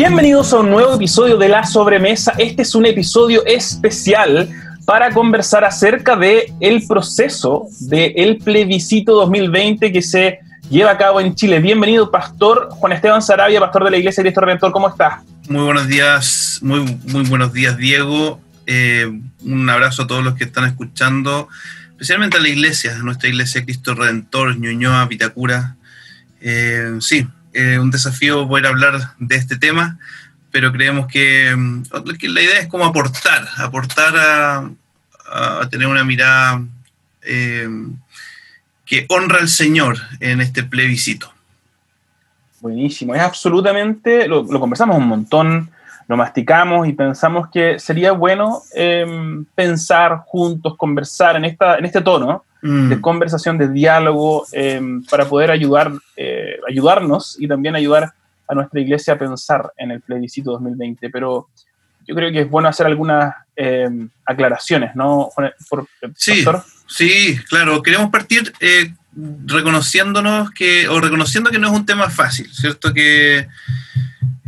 [0.00, 2.32] Bienvenidos a un nuevo episodio de La Sobremesa.
[2.38, 4.48] Este es un episodio especial
[4.86, 10.38] para conversar acerca de el proceso del plebiscito 2020 que se
[10.70, 11.60] lleva a cabo en Chile.
[11.60, 14.72] Bienvenido, Pastor Juan Esteban Sarabia, pastor de la Iglesia de Cristo Redentor.
[14.72, 15.22] ¿Cómo está?
[15.50, 18.40] Muy buenos días, muy, muy buenos días, Diego.
[18.66, 19.06] Eh,
[19.44, 21.46] un abrazo a todos los que están escuchando,
[21.90, 25.76] especialmente a la iglesia, a nuestra iglesia Cristo Redentor, Ñuñoa, Vitacura.
[26.40, 29.98] Eh, sí, eh, un desafío poder hablar de este tema,
[30.50, 31.82] pero creemos que, mm,
[32.18, 34.70] que la idea es como aportar, aportar a,
[35.30, 36.62] a tener una mirada
[37.22, 37.68] eh,
[38.84, 41.32] que honra al Señor en este plebiscito.
[42.60, 45.70] Buenísimo, es absolutamente, lo, conversamos un montón,
[46.08, 52.02] lo masticamos y pensamos que sería bueno em, pensar juntos, conversar en, esta, en este
[52.02, 52.88] tono mm.
[52.88, 56.39] de conversación, de diálogo, em, para poder ayudar, eh,
[56.70, 58.12] ayudarnos y también ayudar
[58.48, 61.10] a nuestra iglesia a pensar en el plebiscito 2020.
[61.10, 61.48] Pero
[62.06, 65.30] yo creo que es bueno hacer algunas em, aclaraciones, ¿no,
[65.68, 66.44] Por, sí,
[66.88, 67.82] sí, claro.
[67.82, 68.92] Queremos partir eh,
[69.46, 72.92] reconociéndonos que, o reconociendo que no es un tema fácil, ¿cierto?
[72.92, 73.46] Que,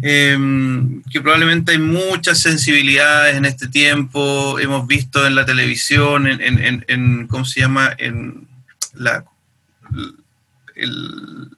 [0.02, 4.58] em, que probablemente hay muchas sensibilidades en este tiempo.
[4.58, 7.94] Hemos visto en la televisión, en, ¿cómo se llama?
[7.98, 8.48] En
[8.94, 9.24] la,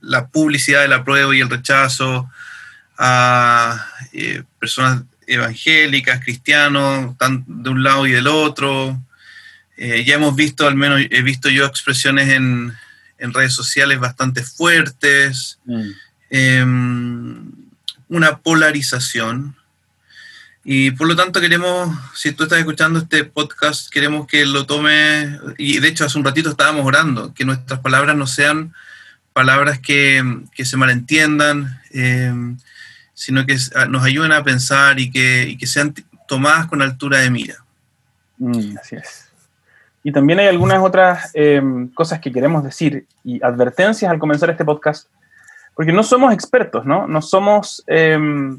[0.00, 2.30] la publicidad del apruebo y el rechazo
[2.98, 7.16] a eh, personas evangélicas, cristianos,
[7.46, 9.00] de un lado y del otro.
[9.76, 12.74] Eh, ya hemos visto, al menos he visto yo expresiones en,
[13.18, 15.90] redes sociales bastante fuertes, mm.
[16.28, 17.52] em,
[18.08, 19.56] una polarización.
[20.62, 25.38] Y por lo tanto queremos, si tú estás escuchando este podcast, queremos que lo tome,
[25.56, 28.74] y de hecho hace un ratito estábamos orando, que nuestras palabras no sean
[29.34, 30.22] palabras que,
[30.56, 32.56] se malentiendan, em,
[33.12, 33.56] sino que
[33.90, 35.92] nos ayuden a pensar y que, sean
[36.26, 37.56] tomadas con altura de mira.
[38.38, 39.28] Mm, así es.
[40.02, 44.64] Y también hay algunas otras em, cosas que queremos decir y advertencias al comenzar este
[44.64, 45.08] podcast,
[45.74, 47.08] porque no somos expertos, ¿no?
[47.08, 48.56] No somos, em,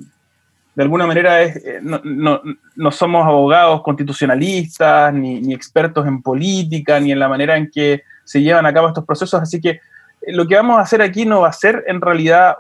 [0.76, 7.20] de alguna manera, eh, no, somos abogados constitucionalistas, ni, ni expertos en política, ni en
[7.20, 9.80] la manera en que se llevan a cabo estos procesos, así que
[10.28, 12.58] lo que vamos a hacer aquí no va a ser en realidad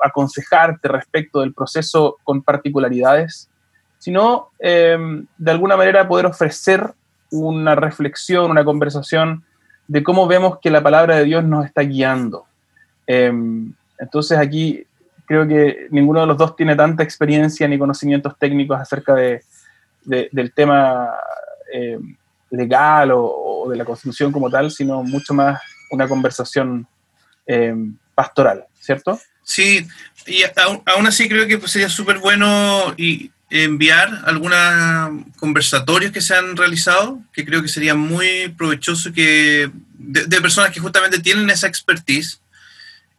[0.00, 3.48] aconsejarte respecto del proceso con particularidades,
[3.98, 6.92] sino em, de alguna manera poder ofrecer
[7.30, 9.44] una reflexión, una conversación
[9.88, 12.46] de cómo vemos que la palabra de Dios nos está guiando.
[13.06, 14.84] Em, entonces aquí
[15.26, 19.42] creo que ninguno de los dos tiene tanta experiencia ni conocimientos técnicos acerca de,
[20.04, 21.10] del tema
[21.72, 22.16] em,
[22.50, 25.60] legal o, o, de la constitución como tal, sino mucho más
[25.90, 26.86] una conversación
[27.46, 27.74] eh,
[28.14, 29.20] pastoral, ¿cierto?
[29.44, 29.86] Sí,
[30.26, 30.42] y
[30.86, 34.58] aún, así creo que pues, sería súper bueno y enviar algunos
[35.36, 40.80] conversatorios que se han realizado, que creo que sería muy provechoso que de, personas que
[40.80, 42.40] justamente tienen esa expertise,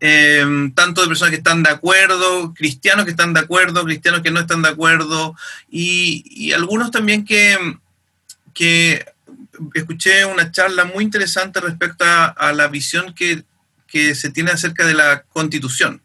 [0.01, 0.45] eh,
[0.75, 4.41] tanto de personas que están de acuerdo, cristianos que están de acuerdo, cristianos que no
[4.41, 5.33] están de acuerdo,
[5.71, 7.57] y, algunos también que,
[8.53, 9.05] que
[9.75, 13.45] escuché una charla muy interesante respecto a la visión que
[13.87, 16.01] que se tiene acerca de la constitución.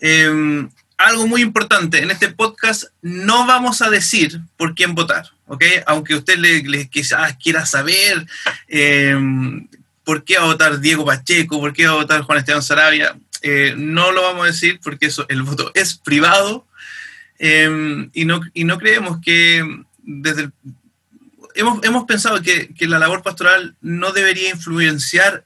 [0.00, 5.30] Em, algo muy importante, en este podcast no vamos a decir por quién votar.
[5.86, 8.26] Aunque usted le, quizás quiera saber
[8.68, 9.66] em,
[10.04, 13.16] por qué va a votar Diego Pacheco, por qué va a votar Juan Esteban Sarabia,
[13.42, 16.66] eh, no lo vamos a decir porque eso, el voto es privado
[17.38, 19.64] em, y, no, y no creemos que
[20.02, 20.50] desde
[21.54, 25.44] hemos, hemos pensado que, que la labor pastoral no debería influenciar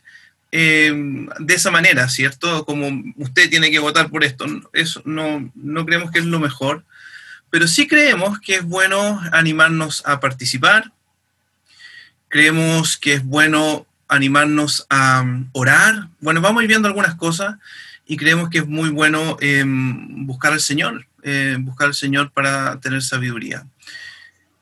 [0.57, 2.65] Em, de esa manera, ¿cierto?
[2.65, 4.47] Como usted tiene que votar por esto.
[4.73, 6.85] Eso no, no creemos que es lo mejor,
[7.51, 10.93] pero sí creemos que es bueno animarnos a participar,
[12.29, 16.07] creemos que es bueno animarnos a um, orar.
[16.21, 17.57] Bueno, vamos a ir viendo algunas cosas
[18.07, 22.79] y creemos que es muy bueno em, buscar al Señor, eh, buscar al Señor para
[22.79, 23.67] tener sabiduría.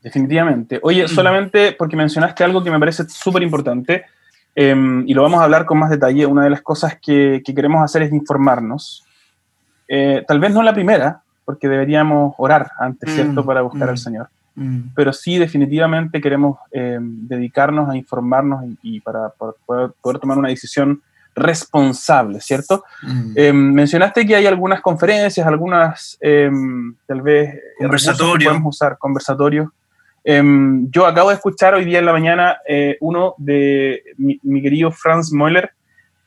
[0.03, 0.81] Definitivamente.
[0.83, 1.09] Oye, mm.
[1.09, 4.07] solamente porque mencionaste algo que me parece súper importante,
[4.55, 7.83] Em, y lo vamos a hablar con más detalle, una de las cosas que, queremos
[7.83, 9.05] hacer es informarnos.
[9.89, 13.95] Eh, tal vez no la primera, porque deberíamos orar antes, mm, ¿cierto?, para buscar al
[13.95, 14.29] mm, Señor.
[14.55, 14.81] Mm.
[14.95, 21.01] Pero sí, definitivamente queremos em, dedicarnos a informarnos y, para, poder, tomar una decisión
[21.35, 22.85] responsable, ¿cierto?
[23.35, 28.53] Em, mencionaste que hay algunas conferencias, algunas, tal vez, conversatorios.
[28.53, 29.71] podemos usar, conversatorios
[30.25, 34.91] Em, yo acabo de escuchar hoy día en la mañana eh, uno de mi, querido
[34.91, 35.71] Franz Moeller,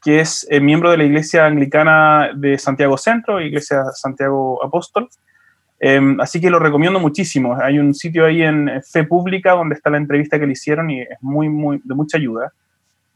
[0.03, 5.09] que es eh, miembro de la Iglesia Anglicana de Santiago Centro, Iglesia Santiago Apóstol,
[5.79, 7.55] Em, así que lo recomiendo muchísimo.
[7.61, 11.01] Hay un sitio ahí en Fe Pública donde está la entrevista que le hicieron y
[11.01, 12.53] es muy, muy, de mucha ayuda.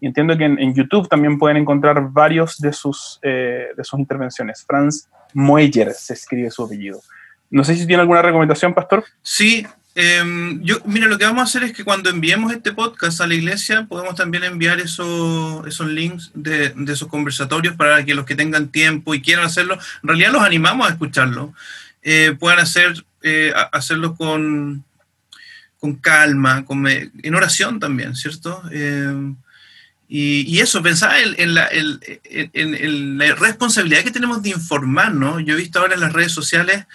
[0.01, 4.63] Y entiendo que en, YouTube también pueden encontrar varios de sus, eh, de sus intervenciones.
[4.65, 6.99] Franz Moeller se escribe su apellido.
[7.49, 9.03] No sé si tiene alguna recomendación, Pastor.
[9.21, 9.65] Sí,
[9.95, 13.27] em, yo, mira, lo que vamos a hacer es que cuando enviemos este podcast a
[13.27, 18.25] la iglesia, podemos también enviar esos, esos links de, de esos conversatorios para que los
[18.25, 21.53] que tengan tiempo y quieran hacerlo, en realidad los animamos a escucharlo,
[22.01, 24.83] eh, puedan hacer, eh, hacerlo con,
[25.79, 28.61] con calma, con, en oración también, ¿cierto?
[28.71, 29.35] Em,
[30.11, 35.43] y, eso, pensar en, la, la, responsabilidad que tenemos de informarnos.
[35.45, 36.85] Yo he visto ahora en las redes sociales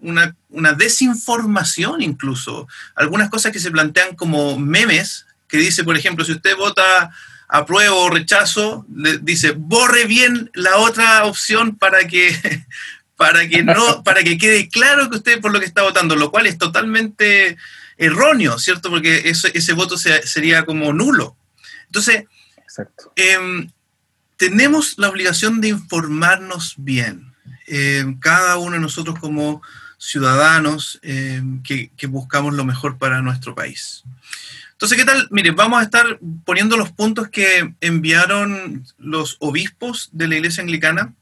[0.00, 2.68] una, una, desinformación incluso.
[2.94, 7.10] Algunas cosas que se plantean como memes, que dice, por ejemplo, si usted vota
[7.50, 12.32] apruebo o rechazo, le dice, borre bien la otra opción para que,
[13.16, 16.30] para que, no, para que quede claro que usted por lo que está votando, lo
[16.30, 17.56] cual es totalmente
[17.96, 18.88] erróneo, ¿cierto?
[18.88, 21.36] Porque ese, ese voto sería como nulo.
[21.86, 22.24] Entonces,
[23.16, 23.70] em,
[24.36, 27.34] tenemos la obligación de informarnos bien.
[27.66, 29.60] Em, cada uno de nosotros como
[30.00, 34.02] ciudadanos em, que, buscamos lo mejor para nuestro país.
[34.72, 35.28] Entonces, ¿qué tal?
[35.30, 41.12] Mire, vamos a estar poniendo los puntos que enviaron los obispos de la Iglesia Anglicana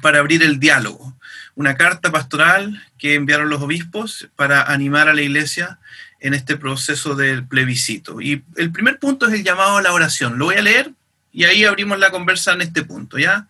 [0.00, 1.14] para abrir el diálogo.
[1.54, 5.78] Una carta pastoral que enviaron los obispos para animar a la Iglesia
[6.18, 8.22] en este proceso del plebiscito.
[8.22, 10.38] Y el primer punto es el llamado a la oración.
[10.38, 10.90] Lo voy a leer
[11.32, 13.46] y ahí abrimos la conversa en este punto, ¿ya?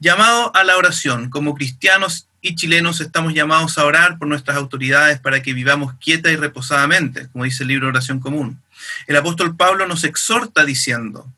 [0.00, 1.30] Llamado a la oración.
[1.30, 6.30] Como cristianos y chilenos estamos llamados a orar por nuestras autoridades para que vivamos quieta
[6.30, 8.60] y reposadamente, como dice el libro Oración Común.
[9.06, 11.32] El apóstol Pablo nos exhorta diciendo,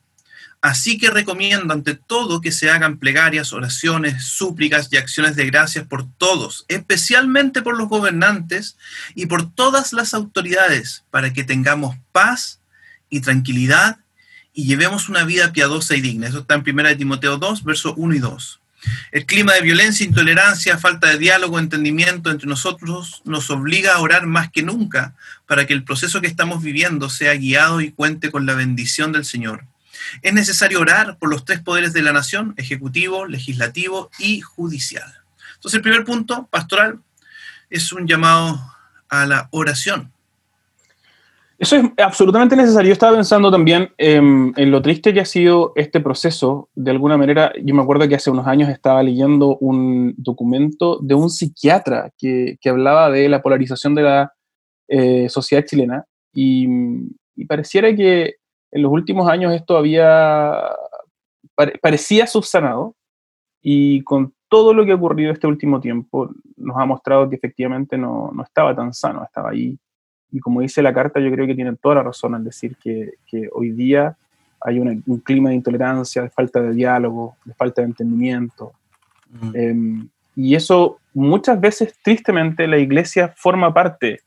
[0.62, 5.86] Así que recomiendo ante todo que se hagan plegarias, oraciones, súplicas y acciones de gracias
[5.86, 8.78] por todos, especialmente por los gobernantes
[9.14, 12.60] y por todas las autoridades, para que tengamos paz
[13.10, 13.98] y tranquilidad
[14.54, 16.28] y llevemos una vida piadosa y digna.
[16.28, 18.60] Eso está en 1 Timoteo 2, versos 1 y 2.
[19.12, 24.26] El clima de violencia, intolerancia, falta de diálogo, entendimiento entre nosotros nos obliga a orar
[24.26, 25.14] más que nunca
[25.46, 29.24] para que el proceso que estamos viviendo sea guiado y cuente con la bendición del
[29.24, 29.66] Señor.
[30.22, 35.20] Es necesario orar por los tres poderes de la nación, ejecutivo, legislativo y judicial.
[35.54, 37.00] Entonces el primer punto, pastoral,
[37.70, 38.74] es un llamado
[39.08, 40.13] a la oración.
[41.58, 42.88] Eso es absolutamente necesario.
[42.88, 46.68] Yo estaba pensando también en lo triste que ha sido este proceso.
[46.74, 51.14] De alguna manera, yo me acuerdo que hace unos años estaba leyendo un documento de
[51.14, 54.32] un psiquiatra que, hablaba de la polarización de la
[54.88, 56.04] eh, sociedad chilena
[56.34, 56.66] y,
[57.46, 58.36] pareciera que
[58.72, 60.60] en los últimos años esto había,
[61.80, 62.96] parecía subsanado
[63.62, 67.96] y con todo lo que ha ocurrido este último tiempo nos ha mostrado que efectivamente
[67.96, 69.78] no, no estaba tan sano, estaba ahí.
[70.34, 73.14] Y como dice la carta, yo creo que tienen toda la razón al decir que,
[73.24, 74.16] que hoy día
[74.60, 78.72] hay un clima de intolerancia, de falta de diálogo, de falta de entendimiento.
[79.52, 84.22] Em, y eso muchas veces, tristemente, la iglesia forma parte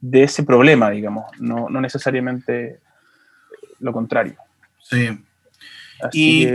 [0.00, 2.80] de ese problema, digamos, no, no necesariamente
[3.78, 4.34] lo contrario.
[4.82, 5.18] Sí.
[6.12, 6.48] y,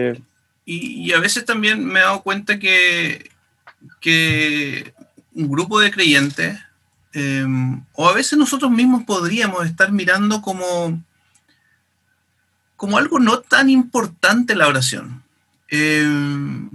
[0.65, 3.29] y, a veces también me he dado cuenta que,
[4.01, 4.93] que
[5.33, 6.59] un grupo de creyentes,
[7.13, 11.01] em, o a veces nosotros mismos podríamos estar mirando como,
[12.75, 15.23] como algo no tan importante la oración.
[15.69, 16.69] Em,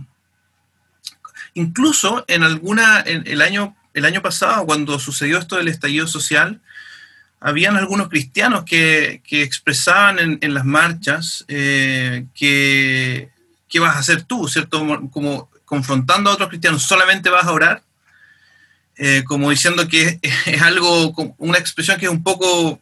[1.55, 6.61] incluso en alguna, en el año, el año pasado, cuando sucedió esto del estallido social,
[7.41, 13.31] habían algunos cristianos que, expresaban en, las marchas eh, que
[13.75, 14.87] qué vas a hacer tú, ¿cierto?
[15.11, 17.83] Como, confrontando a otros cristianos, solamente vas a orar,
[18.97, 22.81] eh, como diciendo que es, algo, una expresión que es un poco,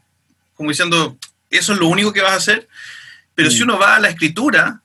[0.55, 1.17] como diciendo,
[1.51, 2.69] eso es lo único que vas a hacer,
[3.35, 3.65] pero si mm.
[3.65, 4.81] uno va a la escritura,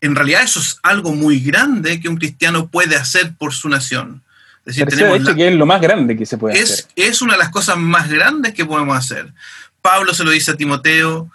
[0.00, 4.22] en realidad eso es algo muy grande que un cristiano puede hacer por su nación.
[4.64, 6.86] Es decir, tenemos que es lo más grande que se puede hacer.
[6.96, 9.32] Es una de las cosas más grandes que podemos hacer.
[9.80, 11.30] Pablo se lo dice a Timoteo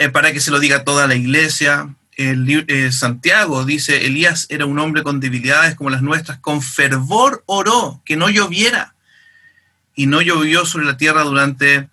[0.00, 1.94] eh, para que se lo diga a toda la iglesia.
[2.16, 7.42] El, eh, Santiago dice, Elías era un hombre con debilidades como las nuestras, con fervor
[7.46, 8.94] oró que no lloviera.
[9.96, 11.88] Y no llovió sobre la tierra durante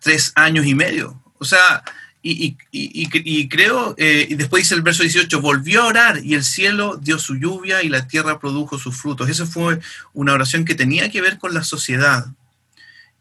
[0.00, 1.22] tres años y medio.
[1.38, 1.84] O sea,
[2.22, 6.98] y, creo, eh, y después dice el verso 18, volvió a orar y el cielo
[7.00, 9.30] dio su lluvia y la tierra produjo sus frutos.
[9.30, 9.80] Esa fue
[10.12, 12.26] una oración que tenía que ver con la sociedad.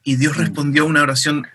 [0.04, 0.40] Y Dios mm.
[0.42, 1.48] respondió a una oración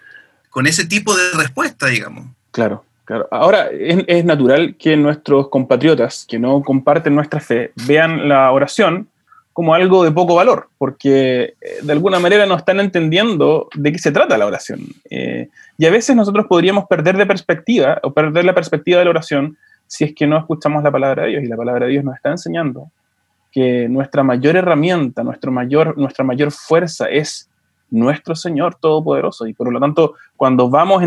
[0.48, 2.28] con ese tipo de respuesta, digamos.
[2.50, 2.86] Claro,
[3.30, 9.08] Ahora, es, es natural que nuestros compatriotas que no comparten nuestra fe vean la oración
[9.54, 13.98] como algo de poco valor, porque eh, de alguna manera no están entendiendo de qué
[13.98, 14.80] se trata la oración.
[15.08, 19.12] Eh, y a veces nosotros podríamos perder de perspectiva o perder la perspectiva de la
[19.12, 19.56] oración
[19.86, 21.44] si es que no escuchamos la palabra de Dios.
[21.44, 22.90] Y la palabra de Dios nos está enseñando
[23.52, 27.48] que nuestra mayor herramienta, nuestro mayor, nuestra mayor fuerza es
[27.94, 29.46] nuestro Señor Todopoderoso.
[29.46, 31.02] Y por lo tanto, cuando vamos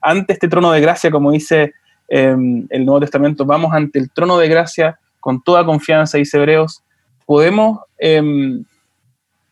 [0.00, 1.74] ante este trono de gracia, como dice
[2.08, 6.82] em, el Nuevo Testamento, vamos ante el trono de gracia con toda confianza, dice Hebreos,
[7.26, 8.64] podemos em,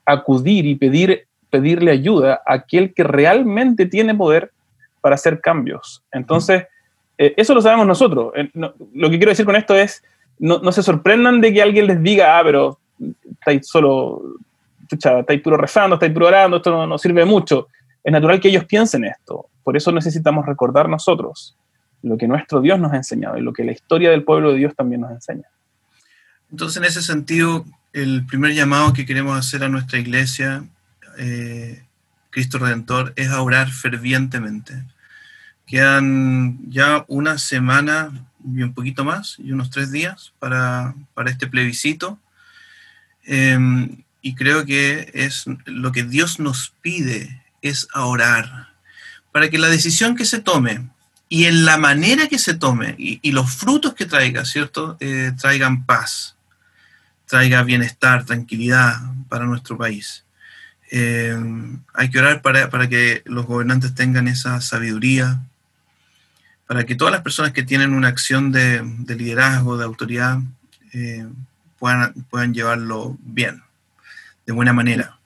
[0.04, 4.50] acudir y pedir, pedirle ayuda a aquel que realmente tiene poder
[5.00, 6.02] para hacer cambios.
[6.12, 6.64] Entonces,
[7.18, 8.32] eh, eso lo sabemos nosotros.
[8.36, 10.02] Eh, lo que quiero decir con esto es,
[10.38, 12.78] no, se sorprendan de que alguien les diga, ah, pero
[13.30, 14.22] estáis solo,
[14.92, 17.68] estáis puro rezando, estáis puro orando, esto no, sirve mucho.
[18.02, 19.48] Es natural que ellos piensen esto.
[19.62, 21.56] Por eso necesitamos recordar nosotros
[22.02, 24.58] lo que nuestro Dios nos ha enseñado y lo que la historia del pueblo de
[24.58, 25.48] Dios también nos enseña.
[26.50, 30.64] Entonces, en ese sentido, el primer llamado que queremos hacer a nuestra iglesia,
[31.18, 31.84] eh,
[32.30, 34.82] Cristo Redentor, es a orar fervientemente.
[35.66, 38.10] Quedan ya una semana
[38.44, 40.94] y un poquito más, y unos tres días para,
[41.26, 42.18] este plebiscito.
[43.24, 48.68] Em, y creo que es lo que Dios nos pide es orar
[49.32, 50.88] para que la decisión que se tome
[51.28, 54.98] y en la manera que se tome y, los frutos que traiga, ¿cierto?
[55.00, 56.36] Eh, traigan paz,
[57.26, 59.00] traiga bienestar, tranquilidad
[59.30, 60.24] para nuestro país.
[60.90, 61.34] Eh,
[61.94, 65.40] hay que orar para, que los gobernantes tengan esa sabiduría,
[66.66, 70.38] para que todas las personas que tienen una acción de, liderazgo, de autoridad,
[70.92, 71.26] eh,
[71.78, 73.62] puedan, puedan llevarlo bien,
[74.46, 75.18] de buena manera.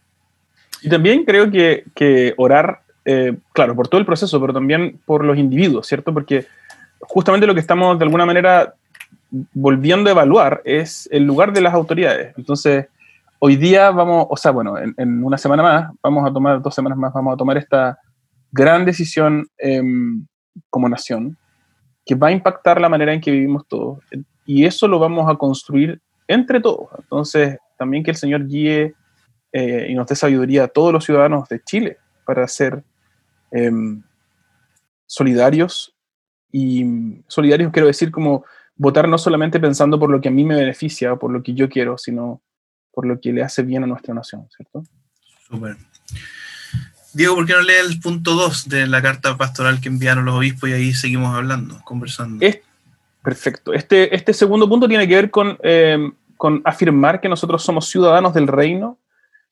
[0.83, 5.39] Y también creo que, orar, eh, claro, por todo el proceso, pero también por los
[5.39, 6.13] individuos, ¿cierto?
[6.13, 6.47] Porque
[7.01, 8.75] justamente lo que estamos de alguna manera
[9.53, 12.35] volviendo a evaluar es el lugar de las autoridades.
[12.37, 12.87] Entonces,
[13.39, 16.99] hoy día vamos, o sea, bueno, en, una semana más, vamos a tomar, dos semanas
[16.99, 17.99] más, vamos a tomar esta
[18.53, 20.27] gran decisión em,
[20.71, 21.37] como nación
[22.05, 23.99] que va a impactar la manera en que vivimos todos.
[24.45, 26.89] Y eso lo vamos a construir entre todos.
[26.99, 28.95] Entonces, también que el Señor guíe
[29.53, 32.85] eh, y nos dé sabiduría a todos los ciudadanos de Chile para ser
[33.51, 34.03] em,
[35.07, 35.95] solidarios.
[36.53, 36.85] Y
[37.29, 38.45] solidarios quiero decir como
[38.77, 41.69] votar no solamente pensando por lo que a mí me beneficia por lo que yo
[41.69, 42.43] quiero, sino
[42.93, 44.85] por lo que le hace bien a nuestra nación, ¿cierto?
[45.49, 45.77] Súper.
[47.13, 50.35] Diego, ¿por qué no lee el punto 2 de la carta pastoral que enviaron los
[50.35, 52.45] obispos y ahí seguimos hablando, conversando?
[52.45, 52.61] Es,
[53.23, 53.73] perfecto.
[53.73, 58.35] Este, este segundo punto tiene que ver con, eh, con afirmar que nosotros somos ciudadanos
[58.35, 58.99] del reino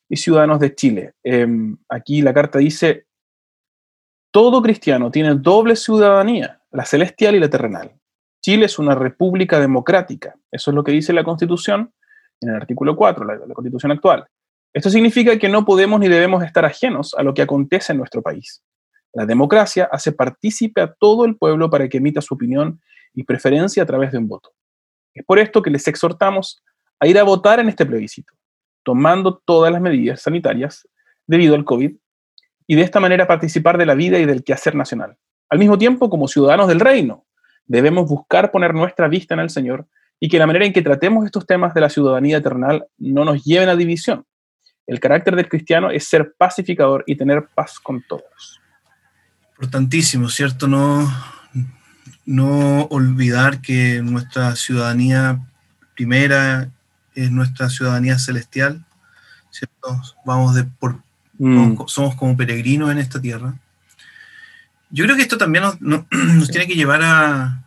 [0.09, 1.15] y ciudadanos de Chile.
[1.23, 1.47] Eh,
[1.89, 3.07] aquí la carta dice,
[4.31, 7.93] todo cristiano tiene doble ciudadanía, la celestial y la terrenal.
[8.43, 10.35] Chile es una república democrática.
[10.51, 11.93] Eso es lo que dice la Constitución
[12.41, 14.27] en el artículo 4, la, la Constitución actual.
[14.75, 18.23] Esto significa que no podemos ni debemos estar ajenos a lo que acontece en nuestro
[18.23, 18.63] país.
[19.15, 22.81] La democracia hace partícipe a todo el pueblo para que emita su opinión
[23.15, 24.53] y preferencia a través de un voto.
[25.15, 26.63] Es por esto que les exhortamos
[26.99, 28.34] a ir a votar en este plebiscito,
[28.85, 30.89] tomando todas las medidas sanitarias
[31.27, 31.93] debido al COVID
[32.67, 35.17] y de esta manera participar de la vida y del quehacer nacional.
[35.49, 37.25] Al mismo tiempo, como ciudadanos del reino,
[37.67, 39.89] Debemos buscar poner nuestra vista en el Señor
[40.21, 43.43] y que la manera en que tratemos estos temas de la ciudadanía eternal no nos
[43.43, 44.25] lleven a división.
[44.87, 48.61] El carácter del cristiano es ser pacificador y tener paz con todos.
[49.53, 50.69] Importantísimo, ¿cierto?
[50.69, 51.11] No,
[52.27, 55.41] no olvidar que nuestra ciudadanía
[55.95, 56.71] primera
[57.15, 58.85] es nuestra ciudadanía celestial,
[59.51, 60.01] ¿cierto?
[60.25, 61.01] Vamos de por,
[61.39, 61.87] mm.
[61.87, 63.55] somos como peregrinos en esta tierra
[64.95, 66.07] yo creo que esto también nos,
[66.51, 67.65] tiene que llevar a,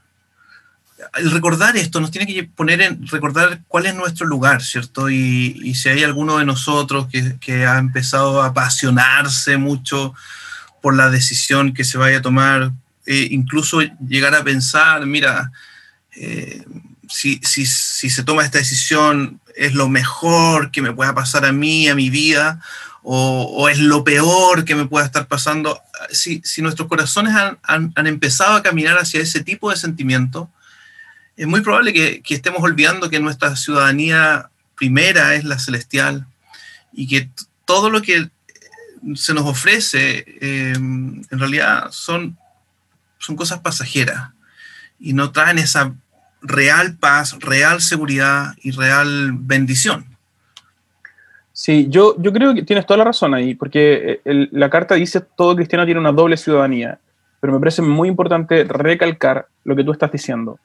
[1.17, 5.09] el recordar esto, nos tiene que poner en recordar cuál es nuestro lugar, ¿cierto?
[5.09, 10.13] Y, si hay alguno de nosotros que, ha empezado a apasionarse mucho
[10.81, 12.71] por la decisión que se vaya a tomar,
[13.05, 15.51] eh, incluso llegar a pensar, mira,
[16.15, 16.63] eh,
[17.09, 21.51] si, si, si, se toma esta decisión es lo mejor que me pueda pasar a
[21.51, 22.61] mí, a mi vida,
[23.09, 27.33] o, es lo peor que me pueda estar pasando, si, nuestros corazones
[27.63, 30.49] han, empezado a caminar hacia ese tipo de sentimiento,
[31.37, 36.27] es muy probable que, estemos olvidando que nuestra ciudadanía primera es la celestial
[36.91, 37.29] y que
[37.65, 38.29] todo lo que
[39.15, 42.37] se nos ofrece em, en realidad son,
[43.19, 44.31] son cosas pasajeras
[44.99, 45.93] y no traen esa
[46.41, 50.05] real paz, real seguridad y real bendición.
[51.51, 55.21] Sí, yo, yo creo que tienes toda la razón ahí, porque eh, la carta dice
[55.21, 56.99] todo cristiano tiene una doble ciudadanía,
[57.39, 60.59] pero me parece muy importante recalcar lo que tú estás diciendo.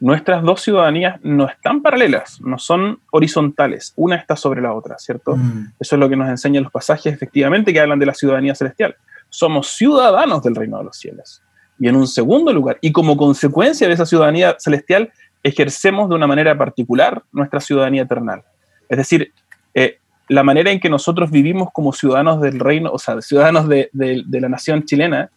[0.00, 5.36] nuestras dos ciudadanías no están paralelas, no son horizontales, una está sobre la otra, ¿cierto?
[5.36, 5.74] Mm.
[5.78, 8.96] Eso es lo que nos enseñan los pasajes efectivamente que hablan de la ciudadanía celestial.
[9.30, 11.40] Somos ciudadanos del reino de los cielos.
[11.78, 15.12] Y en un segundo lugar, y como consecuencia de esa ciudadanía celestial,
[15.42, 18.42] ejercemos de una manera particular nuestra ciudadanía eternal.
[18.88, 19.32] Es decir,
[19.74, 19.98] eh,
[20.28, 24.48] la manera en que nosotros vivimos como ciudadanos del reino, o sea, ciudadanos de, la
[24.48, 25.30] nación chilena,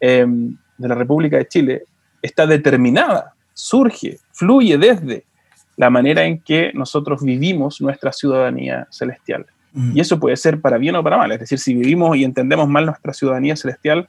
[0.00, 1.82] em, de la República de Chile,
[2.20, 5.24] está determinada surge, fluye desde
[5.76, 9.46] la manera en que nosotros vivimos nuestra ciudadanía celestial.
[9.72, 9.96] Mm.
[9.96, 11.32] Y eso puede ser para bien o para mal.
[11.32, 14.08] Es decir, si vivimos y entendemos mal nuestra ciudadanía celestial,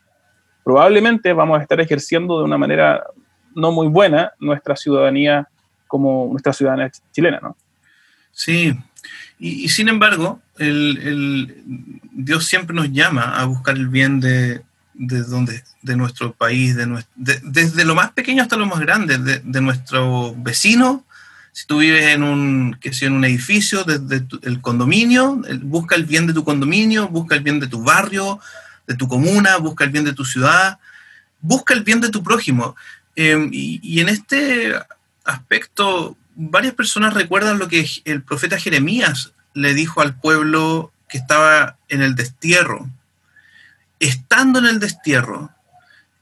[0.67, 3.01] probablemente vamos a estar ejerciendo de una manera
[3.55, 5.47] no muy buena nuestra ciudadanía
[5.87, 7.55] como nuestra ciudadanía chilena, ¿no?
[8.33, 8.77] Sí,
[9.39, 11.63] y, sin embargo, el,
[12.11, 14.61] Dios siempre nos llama a buscar el bien de,
[14.93, 19.61] de, donde, de nuestro país, de, desde lo más pequeño hasta lo más grande, de,
[19.61, 21.05] nuestro vecino.
[21.53, 26.03] Si tú vives en un, que sea, en un edificio, desde el condominio, busca el
[26.03, 28.41] bien de tu condominio, busca el bien de tu barrio,
[28.87, 30.79] de tu comuna, busca el bien de tu ciudad,
[31.41, 32.75] busca el bien de tu prójimo.
[33.15, 34.73] Em, y, en este
[35.25, 41.77] aspecto, varias personas recuerdan lo que el profeta Jeremías le dijo al pueblo que estaba
[41.89, 42.89] en el destierro
[43.99, 45.51] estando en el destierro,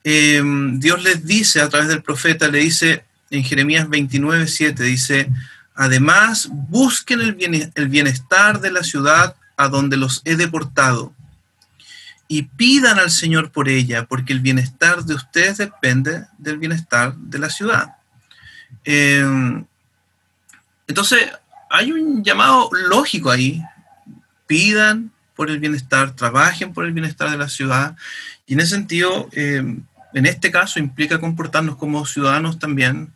[0.03, 5.29] em, Dios les dice a través del profeta, le dice en Jeremías 29, 7, dice,
[5.73, 11.13] además busquen el, el bienestar de la ciudad a donde los he deportado
[12.27, 17.39] y pidan al Señor por ella, porque el bienestar de ustedes depende del bienestar de
[17.39, 17.95] la ciudad.
[18.83, 19.65] Em,
[20.87, 21.29] entonces,
[21.69, 23.61] hay un llamado lógico ahí.
[24.47, 27.95] Pidan, por el bienestar, trabajen por el bienestar de la ciudad.
[28.47, 29.63] Y en ese sentido, eh,
[30.13, 33.13] en este caso, implica comportarnos como ciudadanos también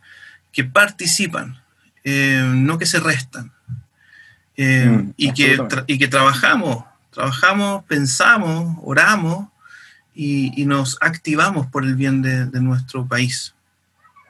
[0.52, 1.60] que participan,
[2.04, 3.52] eh, no que se restan.
[4.56, 6.84] Eh, mm, y, que y que trabajamos,
[7.20, 9.46] trabajamos, pensamos, oramos
[10.14, 13.54] y, nos activamos por el bien de, nuestro país.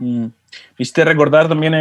[0.00, 0.26] Mm.
[0.76, 1.72] Viste recordar también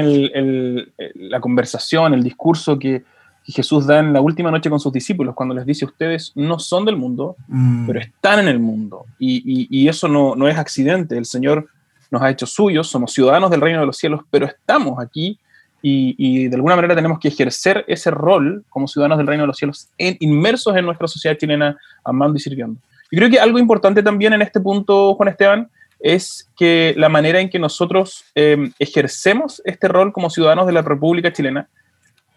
[1.15, 3.03] la conversación, el discurso que,
[3.45, 6.85] Jesús da en la última noche con sus discípulos, cuando les dice, ustedes no son
[6.85, 7.87] del mundo, mm.
[7.87, 9.07] pero están en el mundo.
[9.17, 11.67] Y, eso no, no, es accidente, el Señor
[12.11, 15.39] nos ha hecho suyos, somos ciudadanos del reino de los cielos, pero estamos aquí
[15.81, 19.57] y, de alguna manera tenemos que ejercer ese rol como ciudadanos del reino de los
[19.57, 22.79] cielos, inmersos en nuestra sociedad chilena, amando y sirviendo.
[23.11, 27.39] Y creo que algo importante también en este punto, Juan Esteban, es que la manera
[27.39, 31.67] en que nosotros eh, ejercemos este rol como ciudadanos de la República Chilena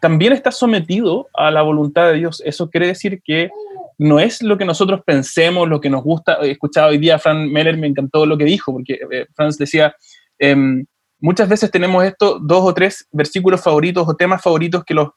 [0.01, 2.41] también está sometido a la voluntad de Dios.
[2.45, 3.49] Eso quiere decir que
[3.97, 6.39] no es lo que nosotros pensemos, lo que nos gusta.
[6.41, 9.57] He escuchado hoy día a Frank Meller, me encantó lo que dijo, porque eh, Franz
[9.57, 9.95] decía,
[10.39, 10.85] em,
[11.23, 15.07] muchas veces tenemos estos dos o tres versículos favoritos o temas favoritos que los,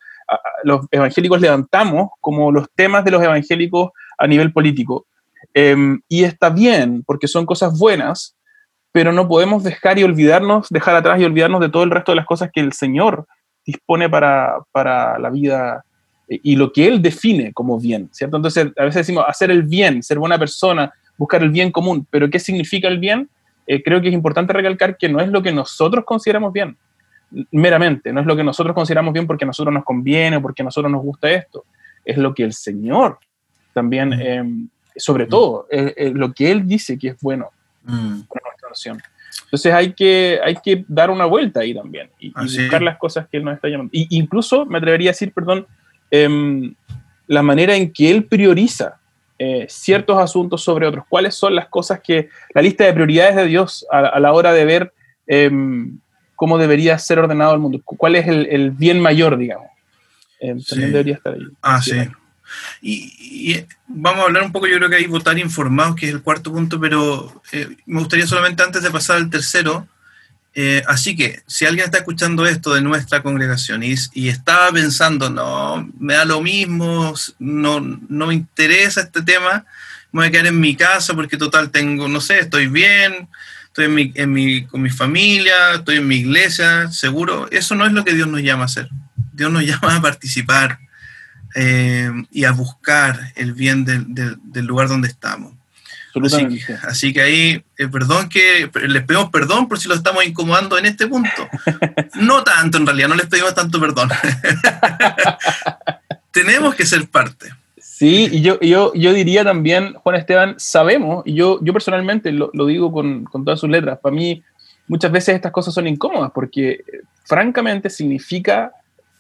[0.93, 5.07] evangélicos levantamos como los temas de los evangélicos a nivel político.
[5.53, 8.37] Em, y está bien, porque son cosas buenas,
[8.93, 12.17] pero no podemos dejar y olvidarnos, dejar atrás y olvidarnos de todo el resto de
[12.17, 13.27] las cosas que el Señor
[13.65, 15.85] dispone para, para la vida
[16.29, 18.37] y lo que él define como bien, ¿cierto?
[18.37, 22.31] Entonces, a veces decimos hacer el bien, ser buena persona, buscar el bien común, pero
[22.31, 23.29] ¿qué significa el bien?
[23.67, 26.77] Eh, creo que es importante recalcar que no es lo que nosotros consideramos bien,
[27.51, 30.63] meramente, no es lo que nosotros consideramos bien porque a nosotros nos conviene o porque
[30.63, 31.65] a nosotros nos gusta esto,
[32.05, 33.19] es lo que el Señor
[33.73, 34.21] también, mm.
[34.21, 37.51] em, sobre todo, es, lo que Él dice que es bueno
[37.85, 38.23] mm.
[38.23, 39.03] para nuestra nación.
[39.45, 43.37] Entonces hay que, hay que dar una vuelta ahí también y, buscar las cosas que
[43.37, 43.91] él nos está llamando.
[43.93, 45.67] Y incluso me atrevería a decir, perdón,
[46.11, 46.75] em,
[47.27, 48.99] la manera en que él prioriza
[49.39, 51.05] eh, ciertos asuntos sobre otros.
[51.09, 54.65] ¿Cuáles son las cosas que, la lista de prioridades de Dios a, la hora de
[54.65, 54.95] ver
[55.27, 55.99] em,
[56.35, 57.81] cómo debería ser ordenado el mundo?
[57.85, 59.69] ¿Cuál es el, bien mayor, digamos?
[60.41, 61.47] Em, también debería estar ahí.
[61.63, 61.97] Ah, sí.
[62.81, 66.23] Y, vamos a hablar un poco, yo creo que hay votar informados, que es el
[66.23, 69.87] cuarto punto, pero eh, me gustaría solamente antes de pasar al tercero,
[70.59, 75.29] eh, así que si alguien está escuchando esto de nuestra congregación y, y, estaba pensando,
[75.29, 79.67] no, me da lo mismo, no, no me interesa este tema,
[80.13, 83.29] me voy a quedar en mi casa porque total tengo, no sé, estoy bien,
[83.67, 88.03] estoy en mi, con mi familia, estoy en mi iglesia, seguro, eso no es lo
[88.03, 88.89] que Dios nos llama a hacer.
[89.35, 90.81] Dios nos llama a participar,
[91.59, 95.55] eh, y a buscar el bien del, lugar donde estamos.
[96.83, 100.87] Así que, ahí, eh, perdón que les pedimos perdón por si lo estamos incomodando en
[100.87, 101.49] este punto.
[102.15, 104.09] No tanto, en realidad, no les pedimos tanto perdón.
[106.31, 107.51] Tenemos que ser parte.
[107.79, 112.51] Sí, y yo, yo, yo diría también, Juan Esteban, sabemos, y yo, yo personalmente lo,
[112.53, 114.43] lo digo con, con, todas sus letras, para mí
[114.87, 116.85] muchas veces estas cosas son incómodas porque
[117.25, 118.71] francamente significa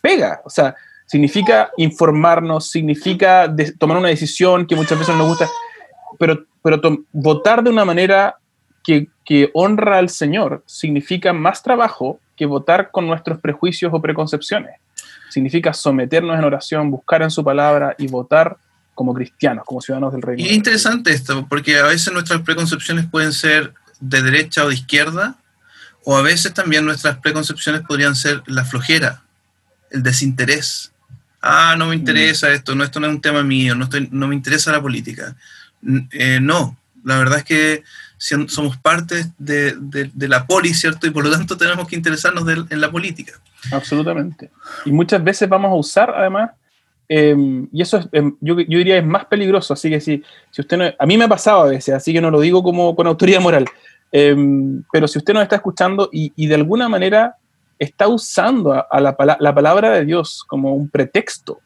[0.03, 0.75] pega, o sea,
[1.07, 5.49] significa informarnos, significa tomar una decisión que muchas veces nos gusta,
[6.19, 6.81] pero, pero
[7.13, 8.37] votar de una manera
[8.85, 14.73] que, que honra al Señor significa más trabajo que votar con nuestros prejuicios o preconcepciones.
[15.31, 18.57] Significa someternos en oración, buscar en su palabra y votar
[18.95, 20.43] como cristianos, como ciudadanos del reino.
[20.43, 24.75] Y es interesante esto, porque a veces nuestras preconcepciones pueden ser de derecha o de
[24.75, 25.37] izquierda,
[26.05, 29.23] o a veces también nuestras preconcepciones podrían ser la flojera,
[29.91, 30.93] el desinterés.
[31.43, 31.99] Ah, no me mm.
[31.99, 34.81] interesa esto, no, esto no es un tema mío, no, estoy, no me interesa la
[34.81, 35.37] política.
[36.13, 37.83] Eh, no, la verdad es que
[38.19, 39.77] somos parte de,
[40.17, 41.07] la poli, ¿cierto?
[41.07, 43.33] Y por lo tanto tenemos que interesarnos en la política.
[43.73, 44.51] Absolutamente.
[44.85, 46.51] Y muchas veces vamos a usar, además,
[47.09, 50.61] em, y eso es, em, yo, yo, diría es más peligroso, así que si, si
[50.61, 52.95] usted no, a mí me ha pasado a veces, así que no lo digo como
[52.97, 53.67] con autoridad moral,
[54.13, 57.37] em, pero si usted nos está escuchando y, de alguna manera
[57.79, 61.61] está usando a, la, la, palabra de Dios como un pretexto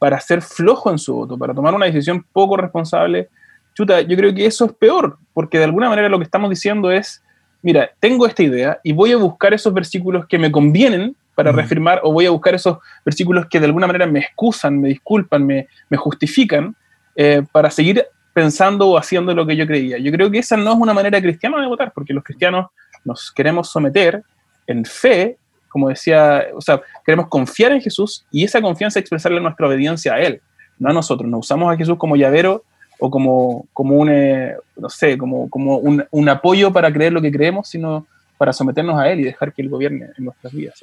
[0.00, 3.28] para ser flojo en su voto, para tomar una decisión poco responsable,
[3.76, 6.90] chuta, yo creo que eso es peor, porque de alguna manera lo que estamos diciendo
[6.90, 7.22] es,
[7.62, 12.00] mira, tengo esta idea y voy a buscar esos versículos que me convienen para reafirmar,
[12.02, 15.68] o voy a buscar esos versículos que de alguna manera me excusan, me disculpan, me,
[15.90, 16.74] me justifican,
[17.14, 19.98] eh, para seguir pensando o haciendo lo que yo creía.
[19.98, 22.68] Yo creo que esa no es una manera cristiana de votar, porque los cristianos
[23.04, 24.22] nos queremos someter
[24.66, 25.36] en fe,
[25.68, 30.20] como decía, o sea, queremos confiar en Jesús y esa confianza expresarle nuestra obediencia a
[30.20, 30.40] Él,
[30.78, 31.30] no a nosotros.
[31.30, 32.64] No usamos a Jesús como llavero
[32.98, 37.22] o como, como un, eh, no sé, como, como un, un, apoyo para creer lo
[37.22, 38.06] que creemos, sino
[38.38, 40.78] para someternos a Él y dejar que Él gobierne en nuestras vidas.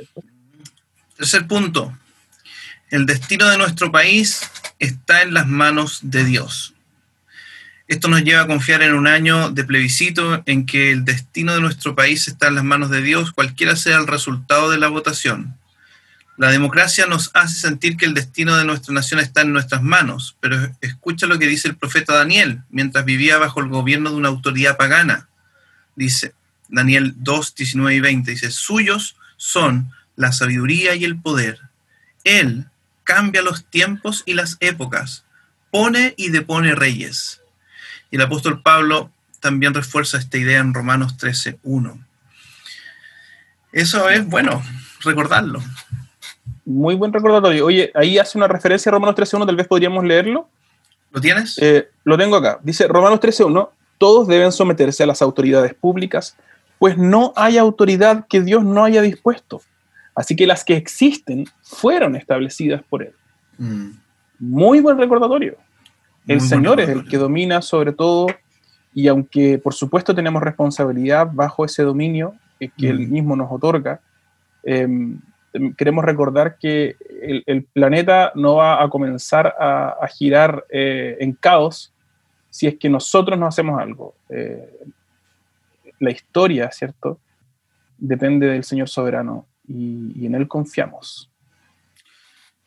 [1.18, 1.92] Tercer punto,
[2.90, 4.50] el destino de nuestro país
[4.80, 6.74] está en las manos de Dios.
[7.88, 11.62] Esto nos lleva a confiar en un año de plebiscito en que el destino de
[11.62, 15.56] nuestro país está en las manos de Dios, cualquiera sea el resultado de la votación.
[16.36, 20.36] La democracia nos hace sentir que el destino de nuestra nación está en nuestras manos,
[20.40, 24.30] pero escucha lo que dice el profeta Daniel mientras vivía bajo el gobierno de una
[24.30, 25.28] autoridad pagana.
[25.96, 26.34] Dice
[26.70, 31.60] Daniel 2, 19 y 20, dice, suyos son la sabiduría y el poder.
[32.24, 32.66] Él
[33.04, 35.26] cambia los tiempos y las épocas,
[35.70, 37.42] pone y depone reyes.
[38.10, 42.00] Y el apóstol Pablo también refuerza esta idea en Romanos 13, 1.
[43.72, 44.64] Eso es bueno,
[45.02, 45.62] recordarlo.
[46.66, 47.66] Muy buen recordatorio.
[47.66, 50.48] Oye, ahí hace una referencia a Romanos 13.1, tal vez podríamos leerlo.
[51.12, 51.58] ¿Lo tienes?
[51.62, 52.60] Eh, lo tengo acá.
[52.64, 56.36] Dice Romanos 13.1, todos deben someterse a las autoridades públicas,
[56.80, 59.62] pues no hay autoridad que Dios no haya dispuesto.
[60.16, 63.14] Así que las que existen fueron establecidas por Él.
[63.58, 63.92] Mm.
[64.40, 65.58] Muy buen recordatorio.
[66.28, 68.28] El Señor es el que domina sobre todo
[68.94, 73.12] y aunque por supuesto tenemos responsabilidad bajo ese dominio que, Él mm.
[73.12, 74.00] mismo nos otorga,
[74.64, 74.88] eh,
[75.78, 76.96] queremos recordar que
[77.46, 81.94] el, planeta no va a comenzar a, girar eh, en caos
[82.50, 84.16] si es que nosotros no hacemos algo.
[84.30, 84.80] Eh,
[86.00, 87.20] la historia, ¿cierto?
[87.98, 91.30] Depende del Señor soberano y, en Él confiamos.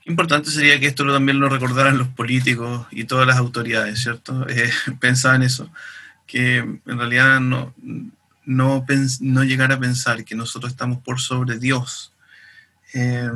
[0.04, 4.46] Importante sería que esto también lo recordaran los políticos y todas las autoridades, ¿cierto?
[4.48, 4.70] Eh,
[5.00, 5.70] pensaba en eso,
[6.26, 7.74] que en realidad no,
[8.44, 8.86] no,
[9.20, 12.12] no llegar a pensar que nosotros estamos por sobre Dios,
[12.94, 13.30] eh,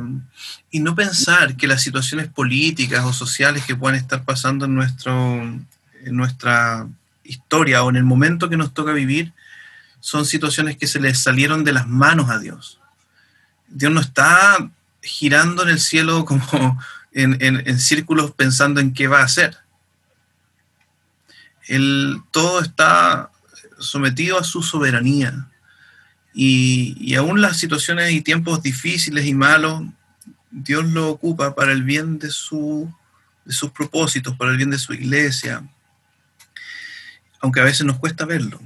[0.71, 5.41] y no pensar que las situaciones políticas o sociales que puedan estar pasando en, nuestro,
[5.43, 6.87] en nuestra
[7.23, 9.33] historia o en el momento que nos toca vivir
[9.99, 12.79] son situaciones que se les salieron de las manos a Dios.
[13.67, 14.69] Dios no está
[15.01, 16.79] girando en el cielo como
[17.11, 19.57] en, en, círculos pensando en qué va a hacer.
[21.67, 23.31] Él, todo está
[23.79, 25.50] sometido a su soberanía.
[26.33, 29.83] Y, aún las situaciones y tiempos difíciles y malos,
[30.49, 32.89] Dios lo ocupa para el bien de, su,
[33.45, 35.63] de sus propósitos, para el bien de su iglesia,
[37.41, 38.59] aunque a veces nos cuesta verlo,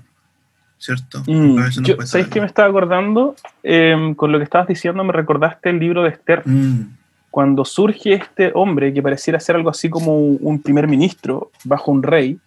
[0.78, 1.24] ¿cierto?
[1.26, 1.58] Mm,
[2.06, 3.36] ¿Sabéis que me estaba acordando?
[3.64, 6.44] Em, con lo que estabas diciendo me recordaste el libro de Esther.
[6.46, 6.96] Mm.
[7.32, 12.04] Cuando surge este hombre que pareciera ser algo así como un primer ministro bajo un
[12.04, 12.40] rey,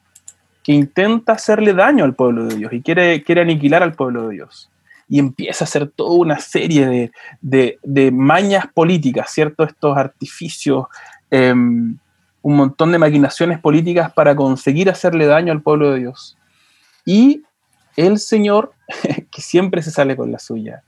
[0.63, 4.37] que intenta hacerle daño al pueblo de Dios y quiere, quiere aniquilar al pueblo de
[4.37, 4.71] Dios
[5.09, 9.65] y empieza a hacer toda una serie de, mañas políticas, ¿cierto?
[9.65, 10.87] Estos artificios,
[11.31, 11.97] em,
[12.43, 16.37] un montón de maquinaciones políticas para conseguir hacerle daño al pueblo de Dios.
[17.05, 17.43] Y
[17.97, 18.73] el Señor,
[19.31, 20.83] que siempre se sale con la suya,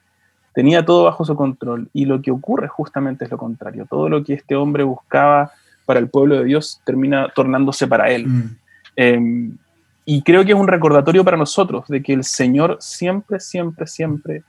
[0.54, 3.87] tenía todo bajo su control y lo que ocurre justamente es lo contrario.
[3.88, 5.52] Todo lo que este hombre buscaba
[5.87, 8.26] para el pueblo de Dios termina tornándose para él.
[8.26, 8.56] Mm.
[8.96, 9.59] Em,
[10.04, 14.42] y creo que es un recordatorio para nosotros de que el Señor siempre, siempre, siempre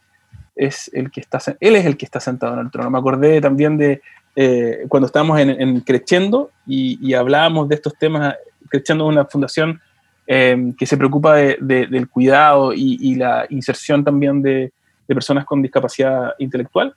[0.55, 2.89] es el que está, Él es el que está sentado en el trono.
[2.89, 4.01] Me acordé también de
[4.35, 8.35] eh, cuando estábamos en, en Creciendo y, hablábamos de estos temas,
[8.69, 9.81] Creciendo es una fundación
[10.27, 14.71] eh, que se preocupa del cuidado y, la inserción también de,
[15.07, 16.95] personas con discapacidad intelectual.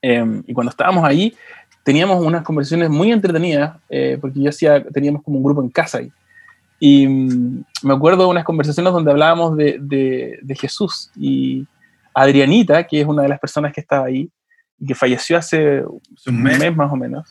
[0.00, 1.34] Eh, y cuando estábamos ahí,
[1.82, 3.76] teníamos unas conversaciones muy entretenidas,
[4.20, 4.50] porque yo
[4.92, 6.12] teníamos como un grupo en casa ahí.
[6.80, 11.66] Y mm, me acuerdo de unas conversaciones donde hablábamos de, de, Jesús y
[12.14, 14.30] Adrianita, que es una de las personas que estaba ahí
[14.78, 15.82] y que falleció hace
[16.26, 17.28] un mes, más o menos.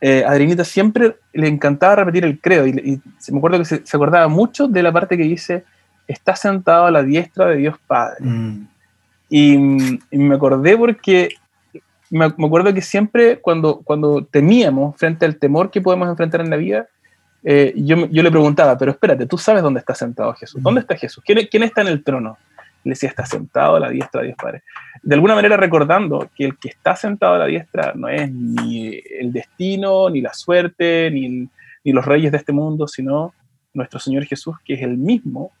[0.00, 4.68] Eh, Adrianita siempre le encantaba repetir el credo y, me acuerdo que se, acordaba mucho
[4.68, 5.64] de la parte que dice,
[6.06, 8.24] está sentado a la diestra de Dios Padre.
[8.24, 8.68] Mm.
[9.30, 9.58] Y,
[10.12, 11.30] me acordé porque
[12.10, 16.56] me, acuerdo que siempre cuando, cuando temíamos frente al temor que podemos enfrentar en la
[16.56, 16.86] vida,
[17.44, 20.62] eh, yo, le preguntaba, pero espérate, tú sabes dónde está sentado Jesús.
[20.62, 21.22] ¿Dónde está Jesús?
[21.24, 22.36] ¿Quién, está en el trono?
[22.84, 24.62] le decía, está sentado a la diestra de Dios Padre.
[25.02, 29.00] De alguna manera recordando que el que está sentado a la diestra no es ni
[29.20, 31.48] el destino, ni la suerte, ni,
[31.84, 33.34] ni los reyes de este mundo, sino
[33.74, 35.52] nuestro Señor Jesús, que es el mismo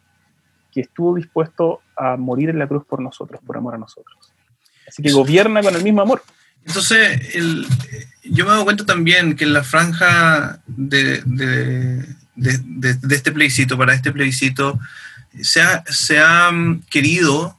[0.72, 4.32] que estuvo dispuesto a morir en la cruz por nosotros, por amor a nosotros.
[4.86, 6.22] Así que gobierna con el mismo amor.
[6.64, 7.66] Entonces, el,
[8.24, 12.04] yo me doy cuenta también que en la franja de,
[13.10, 14.78] este plebiscito, para este plebiscito,
[15.40, 17.56] se ha, mm, querido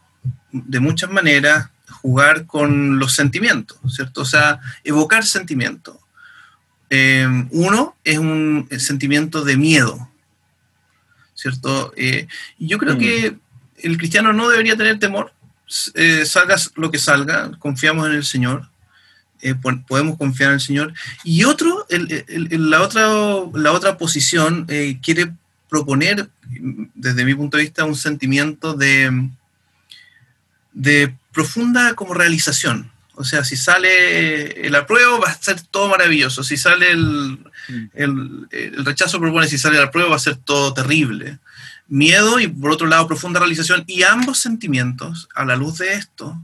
[0.52, 1.70] de muchas maneras
[2.02, 4.22] jugar con los sentimientos, ¿cierto?
[4.22, 5.98] O sea, evocar sentimientos.
[6.90, 10.10] Eh, uno es un sentimiento de miedo,
[11.36, 11.94] ¿cierto?
[11.96, 13.00] Eh, yo creo mm.
[13.00, 13.38] que
[13.78, 15.34] el cristiano no debería tener temor,
[15.94, 18.68] eh, salga lo que salga, confiamos en el Señor.
[19.41, 19.56] Eh,
[19.88, 20.93] podemos confiar en el Señor.
[21.23, 23.08] Y otro, la, otra,
[23.54, 25.32] la otra posición eh, quiere
[25.69, 26.30] proponer,
[26.95, 29.30] desde mi punto de vista, un sentimiento de,
[30.73, 32.91] de profunda como realización.
[33.15, 36.41] O sea, si sale el apruebo va a ser todo maravilloso.
[36.41, 37.89] Si sale el, mm.
[37.93, 41.38] el, el rechazo propone, si sale el apruebo va a ser todo terrible.
[41.88, 43.84] Miedo y por otro lado profunda realización.
[43.88, 46.41] Y ambos sentimientos, a la luz de esto,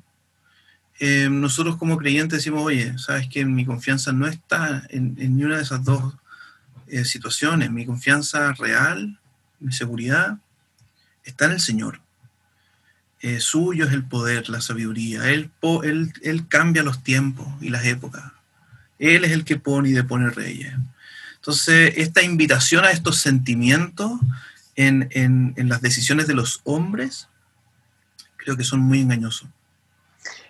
[1.00, 5.58] eh, nosotros como creyentes decimos, oye, sabes que mi confianza no está en, ni una
[5.58, 6.16] de esas dos
[6.88, 7.72] eh, situaciones.
[7.72, 9.20] Mi confianza real,
[9.60, 10.38] mi seguridad,
[11.24, 12.00] está en el Señor.
[13.20, 15.30] Eh, suyo es el poder, la sabiduría.
[15.30, 15.52] Él,
[15.84, 18.24] él, él, cambia los tiempos y las épocas.
[18.98, 20.74] Él es el que pone y depone reyes.
[21.36, 24.20] Entonces, esta invitación a estos sentimientos
[24.76, 27.28] en, en, en las decisiones de los hombres,
[28.38, 29.50] creo que son muy engañosos.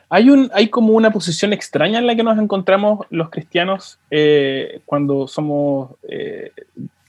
[0.09, 4.81] Hay, un, hay como una posición extraña en la que nos encontramos los cristianos eh,
[4.85, 6.51] cuando somos, eh,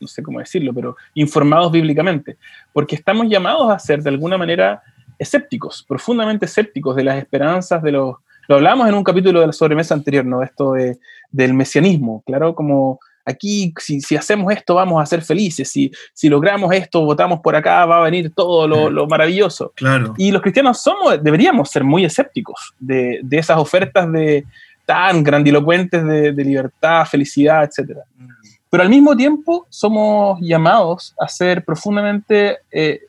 [0.01, 2.37] no sé cómo decirlo, pero informados bíblicamente,
[2.73, 4.83] porque estamos llamados a ser de alguna manera
[5.19, 8.17] escépticos, profundamente escépticos de las esperanzas de los...
[8.49, 10.43] Lo hablamos en un capítulo de la sobremesa anterior, ¿no?
[10.43, 10.99] Esto de,
[11.33, 16.29] del mesianismo, claro, como aquí si, si, hacemos esto vamos a ser felices, si, si
[16.29, 19.73] logramos esto, votamos por acá, va a venir todo lo, lo maravilloso.
[19.75, 20.15] Claro.
[20.17, 24.47] Y los cristianos somos, deberíamos ser muy escépticos de, de esas ofertas de,
[24.87, 27.99] tan grandilocuentes de, de libertad, felicidad, etc.
[28.17, 28.29] Mm.
[28.71, 33.01] Pero al mismo tiempo somos llamados a ser profundamente, eh,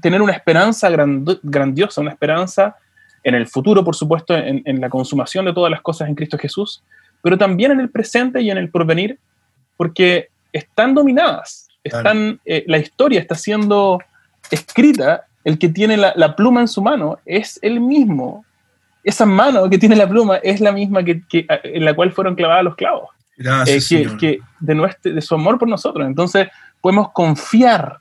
[0.00, 0.88] tener una esperanza
[1.42, 2.76] grandiosa, una esperanza
[3.22, 6.38] en el futuro, por supuesto, en, en la consumación de todas las cosas en Cristo
[6.38, 6.82] Jesús,
[7.24, 9.18] pero también en el presente y en el porvenir,
[9.78, 13.98] porque están dominadas, están, eh, la historia está siendo
[14.50, 18.44] escrita, el que tiene la, pluma en su mano es el mismo,
[19.02, 22.64] esa mano que tiene la pluma es la misma que, en la cual fueron clavados
[22.64, 23.08] los clavos.
[23.38, 26.06] Gracias, eh, que, de, nuestro, de su amor por nosotros.
[26.06, 26.48] Entonces
[26.82, 28.00] podemos confiar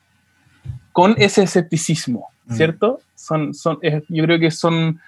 [0.91, 2.55] con ese escepticismo, mm.
[2.55, 2.99] ¿cierto?
[3.15, 4.99] Son, son, yo creo que son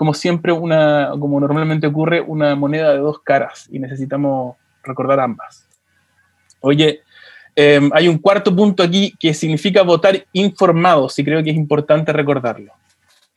[0.00, 5.68] como siempre, una, como normalmente ocurre, una moneda de dos caras y necesitamos recordar ambas.
[6.60, 7.02] Oye,
[7.54, 12.14] em, hay un cuarto punto aquí que significa votar informados y creo que es importante
[12.14, 12.72] recordarlo.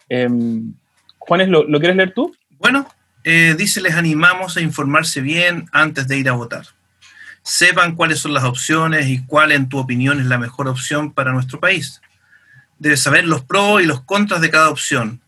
[0.08, 0.74] Em,
[1.20, 2.34] Juanes, ¿lo, ¿lo, quieres leer tú?
[2.60, 2.88] Bueno,
[3.26, 6.68] eh, dice, les animamos a informarse bien antes de ir a votar.
[7.42, 11.34] Sepan cuáles son las opciones y cuál en tu opinión es la mejor opción para
[11.34, 12.02] nuestro país.
[12.80, 15.20] Debes saber los pros y los contras de cada opción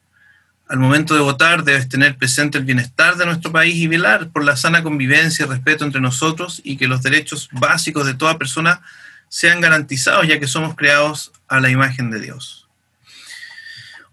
[0.67, 4.43] al momento de votar debes tener presente el bienestar de nuestro país y velar por
[4.43, 8.81] la sana convivencia y respeto entre nosotros y que los derechos básicos de toda persona
[9.29, 12.67] sean garantizados ya que somos creados a la imagen de Dios.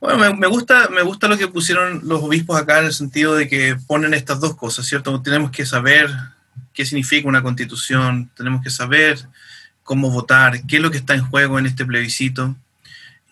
[0.00, 3.48] Bueno, me, gusta, me gusta lo que pusieron los obispos acá en el sentido de
[3.48, 5.22] que ponen estas dos cosas, ¿cierto?
[5.22, 6.10] Tenemos que saber
[6.74, 9.18] qué significa una constitución, tenemos que saber
[9.84, 12.56] cómo votar, qué es lo que está en juego en este plebiscito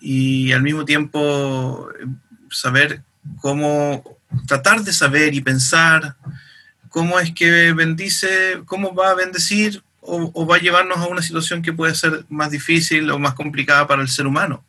[0.01, 1.89] y al mismo tiempo
[2.51, 3.03] saber
[3.41, 4.05] cómo
[4.47, 6.17] tratar de saber y pensar
[6.89, 11.63] cómo es que bendice, cómo va a bendecir o, va a llevarnos a una situación
[11.63, 14.65] que puede ser más difícil o más complicada para el ser humano.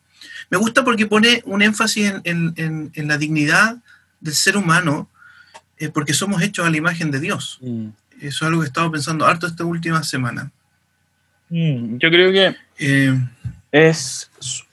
[0.50, 3.78] Me gusta porque pone un énfasis en, la dignidad
[4.20, 5.10] del ser humano,
[5.78, 7.58] eh, porque somos hechos a la imagen de Dios.
[7.62, 7.88] Mm.
[8.20, 10.52] Eso es algo que he estado pensando harto esta última semana.
[11.50, 13.20] Mm, yo creo que eh,
[13.72, 14.30] es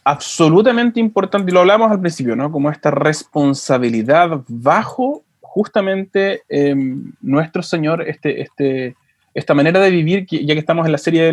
[0.09, 2.51] absolutamente importante, y lo hablamos al principio, ¿no?
[2.51, 8.97] Como esta responsabilidad bajo justamente em, nuestro Señor, este, este,
[9.35, 11.33] esta manera de vivir, ya que estamos en la serie de,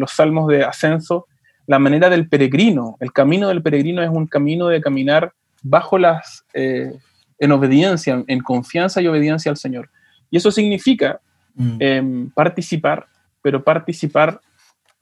[0.00, 1.26] los salmos de ascenso,
[1.66, 6.44] la manera del peregrino, el camino del peregrino es un camino de caminar bajo las,
[6.52, 6.92] eh,
[7.38, 9.88] en obediencia, en confianza y obediencia al Señor.
[10.30, 11.18] Y eso significa
[11.54, 11.76] mm.
[11.80, 13.06] em, participar,
[13.40, 14.38] pero participar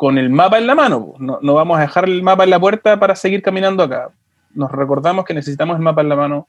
[0.00, 1.12] con el mapa en la mano.
[1.18, 4.08] No, no, vamos a dejar el mapa en la puerta para seguir caminando acá.
[4.54, 6.48] Nos recordamos que necesitamos el mapa en la mano,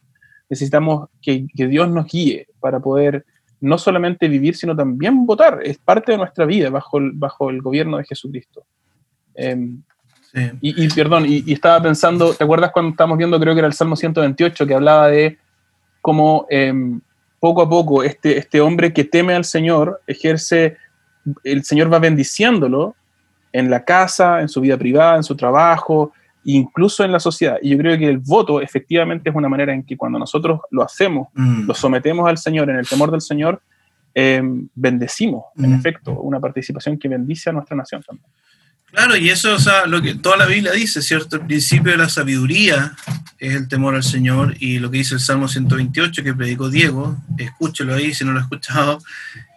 [0.50, 3.26] necesitamos que, que Dios nos guíe para poder
[3.60, 5.60] no solamente vivir, sino también votar.
[5.66, 8.64] Es parte de nuestra vida bajo el, bajo el gobierno de Jesucristo.
[9.36, 9.82] Em,
[10.62, 13.98] y, perdón, y, estaba pensando, ¿te acuerdas cuando estábamos viendo, creo que era el Salmo
[13.98, 15.38] 128, que hablaba de
[16.00, 17.02] cómo em,
[17.42, 20.78] poco a poco este, este hombre que teme al Señor ejerce,
[21.44, 22.96] el Señor va bendiciéndolo
[23.52, 26.12] en la casa, en su vida privada, en su trabajo,
[26.44, 27.58] incluso en la sociedad.
[27.62, 30.84] Y yo creo que el voto efectivamente es una manera en que cuando nosotros lo
[30.84, 31.68] hacemos, mm.
[31.68, 33.62] lo sometemos al Señor en el temor del Señor,
[34.14, 35.76] em, bendecimos, en mm.
[35.76, 38.26] efecto, una participación que bendice a nuestra nación también.
[38.92, 41.38] Claro, y eso, o sea, lo que toda la Biblia dice, ¿cierto?
[41.38, 42.94] El principio de la sabiduría
[43.40, 47.18] es el temor al Señor y lo que dice el Salmo 128 que predicó Diego,
[47.38, 49.02] escúchelo ahí si no lo ha escuchado,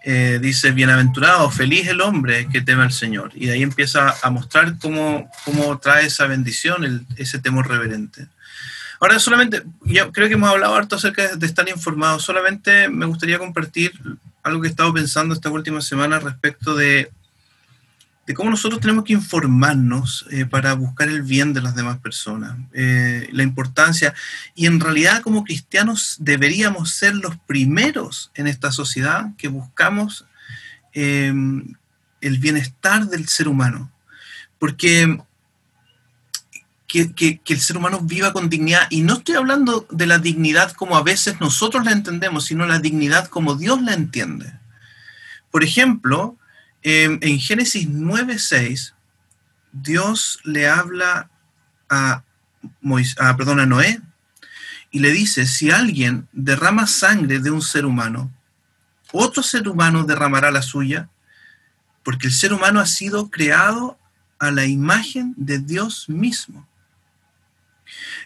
[0.05, 3.33] eh, dice, bienaventurado, feliz el hombre que teme al Señor.
[3.35, 8.29] Y de ahí empieza a mostrar cómo, cómo trae esa bendición, ese temor reverente.
[9.01, 13.39] Ahora solamente, yo creo que hemos hablado harto acerca de estar informados, solamente me gustaría
[13.39, 13.93] compartir
[14.45, 17.11] algo que he estado pensando esta última semana respecto de
[18.27, 22.57] de cómo nosotros tenemos que informarnos eh, para buscar el bien de las demás personas,
[22.73, 24.15] eh, la importancia,
[24.55, 30.25] y en realidad como cristianos deberíamos ser los primeros en esta sociedad que buscamos
[30.93, 31.75] em,
[32.21, 33.91] el bienestar del ser humano,
[34.59, 35.19] porque
[36.87, 40.73] que, que, el ser humano viva con dignidad, y no estoy hablando de la dignidad
[40.73, 44.53] como a veces nosotros la entendemos, sino la dignidad como Dios la entiende.
[45.51, 46.39] Por ejemplo,
[46.85, 48.95] en Génesis 9.6,
[49.73, 51.31] Dios le habla
[51.89, 52.23] a,
[53.19, 54.01] a, perdón, a Noé
[54.91, 58.33] y le dice, si alguien derrama sangre de un ser humano,
[59.13, 61.09] otro ser humano derramará la suya,
[62.05, 63.99] porque el ser humano ha sido creado
[64.39, 66.69] a la imagen de Dios mismo.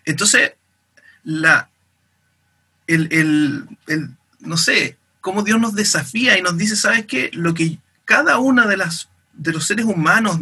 [0.05, 0.53] Entonces,
[1.25, 1.71] la,
[2.87, 3.67] el,
[4.41, 7.31] no sé, cómo Dios nos desafía y nos dice, ¿sabes qué?
[7.33, 10.41] Lo que cada una de las de los seres humanos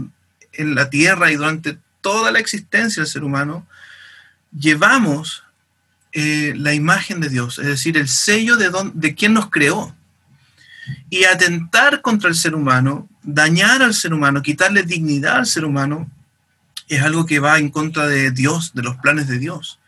[0.52, 3.66] en la Tierra y durante toda la existencia del ser humano,
[4.56, 5.42] llevamos
[6.12, 9.94] eh, la imagen de Dios, es decir, el sello de, de quien nos creó.
[11.10, 16.08] Y atentar contra el ser humano, dañar al ser humano, quitarle dignidad al ser humano,
[16.88, 19.80] es algo que va en contra de Dios, de los planes de Dios.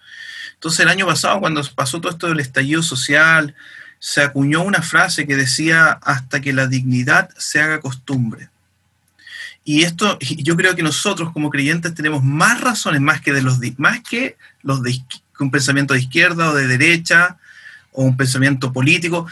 [0.54, 3.54] Entonces el año pasado, cuando pasó todo esto del estallido social,
[3.98, 8.48] se acuñó una frase que decía hasta que la dignidad se haga costumbre.
[9.64, 13.58] Y esto, yo creo que nosotros como creyentes tenemos más razones, más que, de los,
[13.76, 15.02] más que los de
[15.40, 17.36] un pensamiento de izquierda o de derecha
[17.92, 19.26] o un pensamiento político.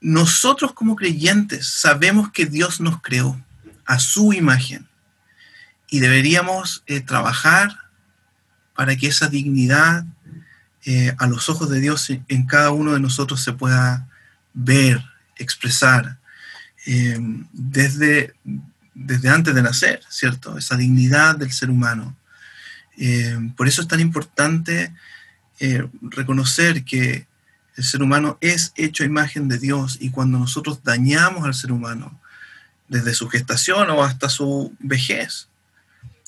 [0.00, 3.40] Nosotros como creyentes sabemos que Dios nos creó
[3.86, 4.88] a su imagen
[5.88, 7.76] y deberíamos eh, trabajar
[8.74, 10.04] para que esa dignidad
[10.86, 14.06] eh, a los ojos de Dios en cada uno de nosotros se pueda
[14.52, 15.02] ver,
[15.36, 16.18] expresar,
[16.86, 17.18] eh,
[17.52, 18.34] desde,
[18.94, 20.58] desde antes de nacer, ¿cierto?
[20.58, 22.14] Esa dignidad del ser humano.
[22.98, 24.92] Eh, por eso es tan importante
[26.02, 27.26] reconocer que
[27.76, 31.72] el ser humano es hecho a imagen de Dios y cuando nosotros dañamos al ser
[31.72, 32.20] humano,
[32.88, 35.48] desde su gestación o hasta su vejez,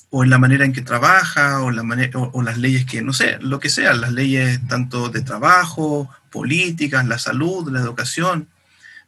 [0.09, 3.13] o en la manera en que trabaja, o, la manera, o, las leyes que, no
[3.13, 8.47] sé, lo que sea, las leyes tanto de trabajo, políticas, la salud, la educación,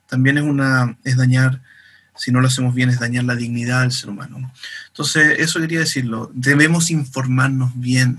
[0.07, 1.61] también es, una, es dañar,
[2.15, 4.51] si no lo hacemos bien, es dañar la dignidad del ser humano.
[4.87, 8.17] Entonces, eso quería decirlo, debemos informarnos bien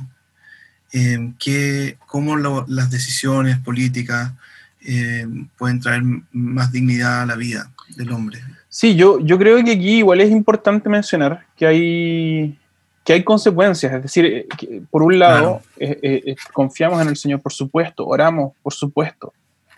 [0.93, 4.33] en que, cómo las decisiones políticas
[4.83, 5.27] eh,
[5.59, 6.03] pueden traer
[6.33, 8.41] más dignidad a la vida del hombre.
[8.69, 12.59] Sí, yo, yo creo que aquí igual es importante mencionar que hay,
[13.05, 13.93] que hay consecuencias.
[13.93, 14.47] Es decir, eh,
[14.91, 19.33] por un lado, eh, eh, confiamos en el Señor, por supuesto, oramos, por supuesto,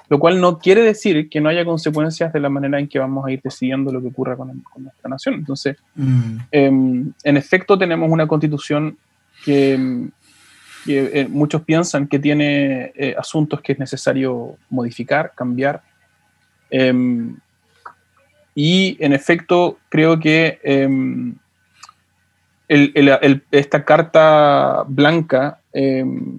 [0.08, 3.24] lo cual no quiere decir que no haya consecuencias de la manera en que vamos
[3.24, 5.34] a ir decidiendo lo que ocurra con, nuestra nación.
[5.34, 6.36] Entonces, mm.
[6.50, 8.98] em, en efecto, tenemos una constitución
[9.44, 10.08] que,
[11.28, 15.80] muchos piensan que tiene asuntos que es necesario modificar, cambiar.
[16.70, 17.36] Em,
[18.52, 20.58] y en efecto, creo que
[22.68, 26.38] em, esta carta blanca em,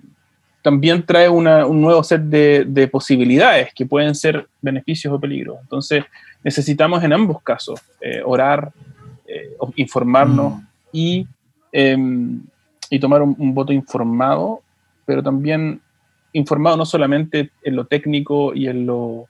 [0.63, 1.43] también trae un
[1.81, 5.57] nuevo set de, posibilidades que pueden ser beneficios o peligros.
[5.61, 6.05] Entonces,
[6.41, 8.71] necesitamos en ambos casos eh, orar,
[9.27, 10.67] eh, informarnos mm.
[10.93, 11.27] y,
[11.71, 12.41] em,
[12.89, 14.61] y, tomar un, voto informado,
[15.05, 15.81] pero también
[16.31, 19.27] informado no solamente en lo técnico y en lo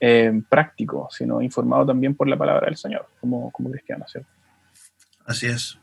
[0.00, 4.28] eh, práctico, sino informado también por la palabra del Señor, como, como cristiano, ¿cierto?
[5.24, 5.78] Así es.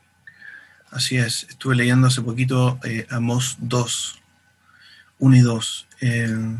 [0.92, 1.46] Así es.
[1.48, 4.20] Estuve leyendo hace poquito eh, Amos 2,
[5.18, 5.86] 1 y 2.
[6.02, 6.56] Eh,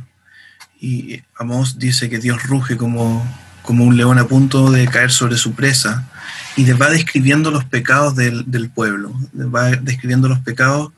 [0.80, 3.24] y Amos dice que Dios ruge como,
[3.62, 6.08] como un león a punto de caer sobre su presa
[6.56, 10.92] y va describiendo los pecados del, del pueblo, va describiendo los pecados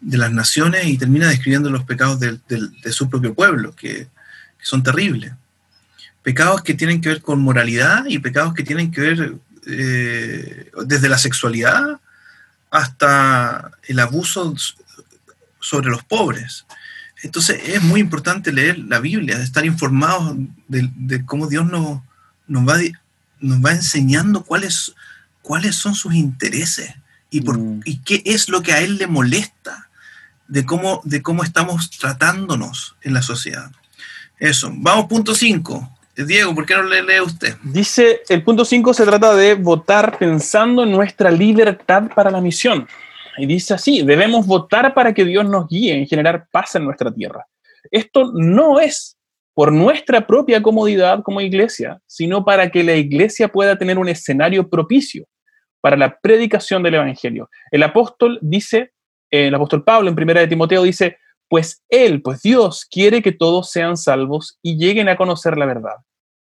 [0.00, 4.08] de las naciones y termina describiendo los pecados de su propio pueblo, que,
[4.58, 5.32] que son terribles
[6.22, 9.34] pecados que tienen que ver con moralidad y pecados que tienen que ver
[9.66, 11.99] eh, desde la sexualidad
[12.70, 14.54] hasta el abuso
[15.60, 16.66] sobre los pobres.
[17.22, 20.36] Entonces es muy importante leer la Biblia, estar informados
[20.68, 22.00] de, cómo Dios nos,
[22.46, 22.78] nos, va,
[23.40, 24.94] nos va enseñando cuáles,
[25.42, 26.94] cuáles son sus intereses
[27.28, 27.82] y, por, mm.
[27.84, 29.88] y qué es lo que a Él le molesta
[30.48, 33.70] de cómo, de cómo estamos tratándonos en la sociedad.
[34.38, 34.72] Eso.
[34.74, 35.98] Vamos, punto 5.
[36.16, 37.56] Diego, ¿por qué no le lee usted?
[37.62, 42.86] Dice, el punto 5 se trata de votar pensando en nuestra libertad para la misión.
[43.38, 47.12] Y dice así, debemos votar para que Dios nos guíe en generar paz en nuestra
[47.12, 47.46] tierra.
[47.90, 49.16] Esto no es
[49.54, 54.68] por nuestra propia comodidad como iglesia, sino para que la iglesia pueda tener un escenario
[54.68, 55.26] propicio
[55.80, 57.48] para la predicación del Evangelio.
[57.70, 58.92] El apóstol dice,
[59.30, 61.18] el apóstol Pablo en primera de Timoteo dice,
[61.50, 65.96] pues Él, pues Dios quiere que todos sean salvos y lleguen a conocer la verdad.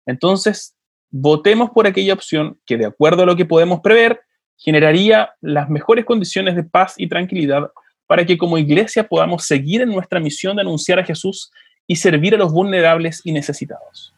[0.05, 0.75] Entonces,
[1.09, 4.19] votemos por aquella opción que, de acuerdo a lo que podemos prever,
[4.57, 7.71] generaría las mejores condiciones de paz y tranquilidad
[8.05, 11.49] para que como iglesia podamos seguir en nuestra misión de anunciar a Jesús
[11.87, 14.13] y servir a los vulnerables y necesitados.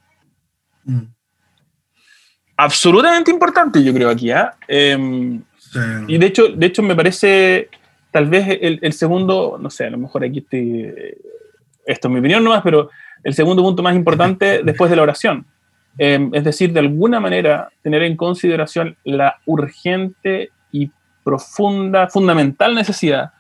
[0.86, 1.04] Mm.
[2.58, 4.32] Absolutamente importante, yo creo, aquí.
[4.32, 4.56] ¿ah?
[4.68, 5.44] Em,
[6.08, 7.70] y de hecho, de hecho, me parece
[8.14, 10.94] tal vez el, segundo, no sé, a lo mejor aquí estoy,
[11.84, 12.92] esto es mi opinión nomás, pero
[13.24, 15.48] el segundo punto más importante después de la oración.
[15.98, 20.92] Em, es decir, de alguna manera tener en consideración la urgente y
[21.24, 23.32] profunda, fundamental necesidad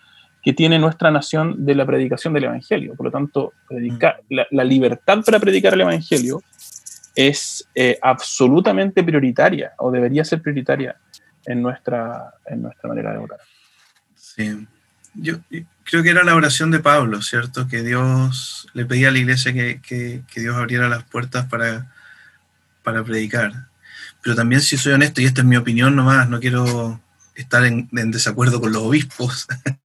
[0.41, 2.95] que tiene nuestra nación de la predicación del Evangelio.
[2.95, 4.39] Por lo tanto, predicar, mm.
[4.49, 6.41] la, libertad para predicar el Evangelio
[7.15, 10.95] es eh, absolutamente prioritaria o debería ser prioritaria
[11.45, 13.39] en nuestra, en nuestra manera de votar.
[14.35, 14.67] Sí.
[15.15, 15.39] Yo
[15.83, 17.67] creo que era la oración de Pablo, ¿cierto?
[17.67, 21.93] Que Dios le pedía a la iglesia que, Dios abriera las puertas para,
[22.83, 23.67] para predicar.
[24.21, 27.01] Pero también, si soy honesto, y esta es mi opinión nomás, no quiero
[27.35, 29.47] estar en, desacuerdo con los obispos.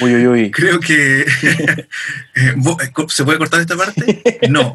[0.00, 0.50] Uy, uy, uy.
[0.50, 1.26] Creo que.
[2.36, 2.52] Eh,
[3.08, 4.40] ¿Se puede cortar esta parte?
[4.50, 4.74] No.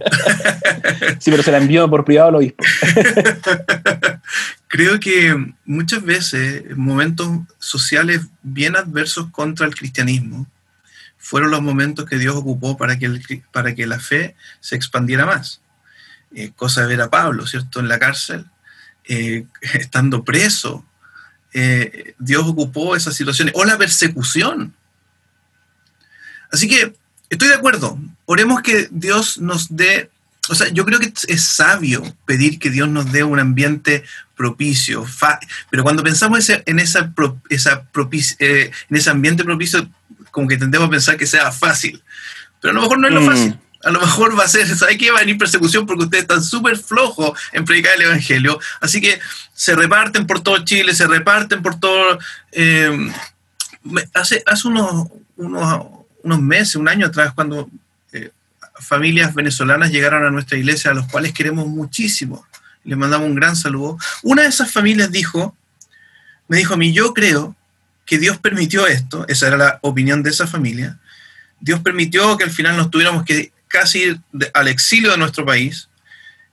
[1.19, 2.63] sí, pero se la envió por privado al obispo.
[4.69, 5.35] Creo que
[5.65, 10.47] muchas veces momentos sociales bien adversos contra el cristianismo
[11.17, 15.25] fueron los momentos que Dios ocupó para que, el, para que la fe se expandiera
[15.25, 15.61] más.
[16.33, 17.79] Eh, cosa de ver a Pablo, ¿cierto?
[17.79, 18.45] En la cárcel,
[19.05, 20.85] eh, estando preso.
[21.53, 23.53] Eh, Dios ocupó esas situaciones.
[23.57, 24.73] O la persecución.
[26.51, 26.93] Así que
[27.29, 27.99] estoy de acuerdo.
[28.25, 30.09] Oremos que Dios nos dé
[30.49, 34.03] o sea, yo creo que es sabio pedir que Dios nos dé un ambiente
[34.35, 35.05] propicio,
[35.69, 37.13] pero cuando pensamos en, esa,
[37.49, 37.87] esa
[38.39, 39.87] eh, en ese ambiente propicio,
[40.31, 42.01] como que tendemos a pensar que sea fácil,
[42.59, 43.25] pero a lo mejor no es lo mm.
[43.25, 43.59] fácil.
[43.83, 45.11] A lo mejor va a ser, ¿sabes qué?
[45.11, 48.59] Va a venir persecución porque ustedes están súper flojos en predicar el Evangelio.
[48.81, 49.19] Así que
[49.53, 52.19] se reparten por todo Chile, se reparten por todo...
[52.51, 53.11] Eh,
[54.13, 55.07] hace hace unos,
[55.37, 55.85] unos,
[56.23, 57.69] unos meses, un año atrás, cuando
[58.79, 62.45] familias venezolanas llegaron a nuestra iglesia, a los cuales queremos muchísimo.
[62.83, 63.97] Les mandamos un gran saludo.
[64.23, 65.55] Una de esas familias dijo,
[66.47, 67.55] me dijo a mí, yo creo
[68.05, 70.97] que Dios permitió esto, esa era la opinión de esa familia,
[71.59, 74.19] Dios permitió que al final nos tuviéramos que casi
[74.53, 75.87] al exilio de nuestro país,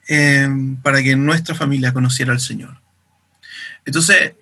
[0.07, 2.81] em, para que nuestra familia conociera al Señor.
[3.85, 4.35] Entonces,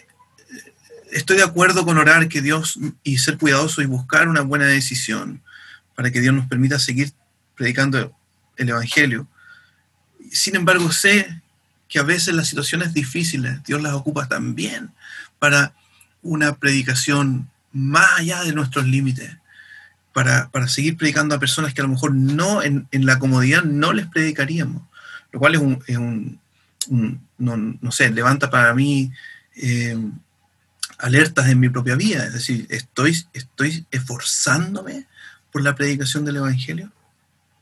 [1.13, 5.43] estoy de acuerdo con orar que Dios y ser cuidadoso y buscar una buena decisión
[5.95, 7.13] para que Dios nos permita seguir
[7.55, 8.15] predicando
[8.57, 9.29] el Evangelio.
[10.31, 11.41] Sin embargo, sé
[11.89, 14.91] que a veces las situaciones difíciles Dios las ocupa también
[15.39, 15.73] para
[16.23, 19.37] una predicación más allá de nuestros límites,
[20.15, 24.07] para, seguir predicando a personas que a lo mejor no en, la comodidad no les
[24.07, 24.83] predicaríamos,
[25.33, 26.41] lo cual es un,
[27.37, 29.13] no, sé, levanta para mí
[29.57, 29.99] eh,
[30.99, 35.07] alertas en mi propia vida, es decir, estoy, estoy esforzándome
[35.51, 36.93] por la predicación del Evangelio.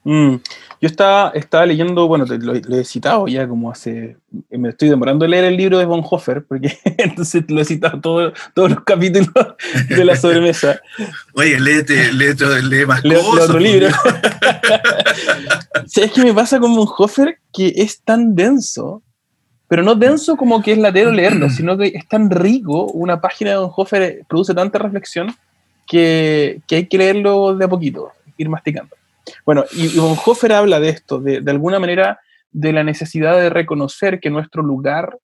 [0.05, 0.36] Mm.
[0.80, 4.16] Yo estaba, estaba leyendo, bueno, lo, he citado ya como hace,
[4.50, 8.70] me estoy demorando en leer el libro de Bonhoeffer, porque entonces lo he citado todos
[8.70, 9.30] los capítulos
[9.88, 10.80] de la sobremesa.
[11.34, 13.26] Oye, léete, léete, lee más cosas.
[13.26, 13.88] otro pues, libro.
[15.86, 17.38] ¿Sabes qué me pasa con Bonhoeffer?
[17.53, 19.03] Que es tan denso,
[19.68, 23.53] pero no denso como que es latero leerlo, sino que es tan rico, una página
[23.53, 25.32] de Bonhoeffer produce tanta reflexión
[25.86, 28.96] que, que hay que leerlo de a poquito, ir masticando.
[29.44, 32.20] Bueno, y, Bonhoeffer habla de esto, de, alguna manera
[32.50, 35.18] de la necesidad de reconocer que nuestro lugar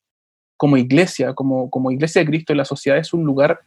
[0.56, 3.60] como iglesia, como, como iglesia de Cristo en la sociedad, es un lugar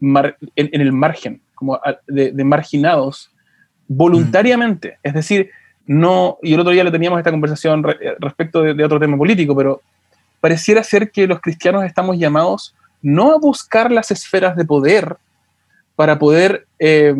[0.00, 3.30] en, el margen, como de, marginados
[3.88, 4.98] voluntariamente.
[5.02, 5.50] Es decir,
[5.86, 7.84] no, y el otro día le teníamos esta conversación
[8.18, 9.80] respecto de, otro tema político, pero
[10.40, 15.16] pareciera ser que los cristianos estamos llamados no a buscar las esferas de poder
[15.94, 17.14] para poder, eh,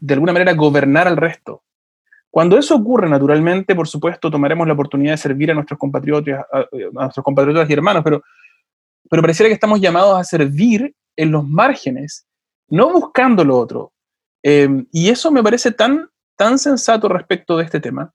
[0.00, 1.62] de alguna manera, gobernar al resto,
[2.30, 6.66] cuando eso ocurre, naturalmente, por supuesto, tomaremos la oportunidad de servir a nuestros compatriotas, a,
[6.92, 8.22] nuestros compatriotas y hermanos, pero,
[9.08, 12.26] pero pareciera que estamos llamados a servir en los márgenes,
[12.68, 13.92] no buscando lo otro.
[14.42, 18.12] Em, y eso me parece tan, tan sensato respecto de este tema,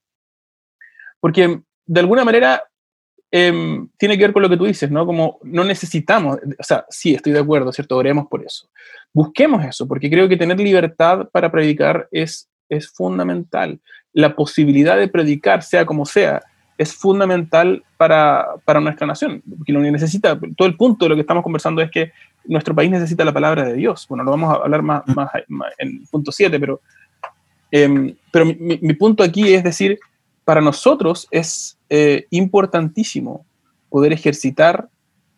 [1.19, 2.63] porque de alguna manera
[3.31, 5.05] em, tiene que ver con lo que tú dices, ¿no?
[5.05, 7.97] Como no necesitamos, o sea, sí, estoy de acuerdo, ¿cierto?
[7.97, 8.69] Oremos por eso.
[9.13, 13.79] Busquemos eso, porque creo que tener libertad para predicar es, es fundamental
[14.15, 16.41] la posibilidad de predicar, sea como sea,
[16.77, 19.43] es fundamental para, nuestra nación.
[19.57, 22.11] Porque lo necesita, todo el punto de lo que estamos conversando es que
[22.45, 24.05] nuestro país necesita la palabra de Dios.
[24.07, 25.29] Bueno, lo vamos a hablar más, más,
[25.77, 26.79] en el punto 7, pero,
[27.71, 29.99] em, pero mi, punto aquí es decir,
[30.45, 33.45] para nosotros es eh, importantísimo
[33.89, 34.87] poder ejercitar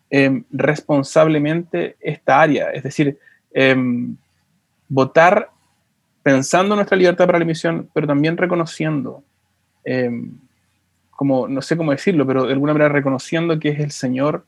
[0.08, 3.18] em, responsablemente esta área, es decir,
[3.52, 4.16] em,
[4.88, 5.50] votar
[6.28, 9.22] pensando en nuestra libertad para la emisión, pero también reconociendo,
[9.82, 10.30] em,
[11.08, 14.44] como no sé cómo decirlo, pero de alguna manera reconociendo que es el Señor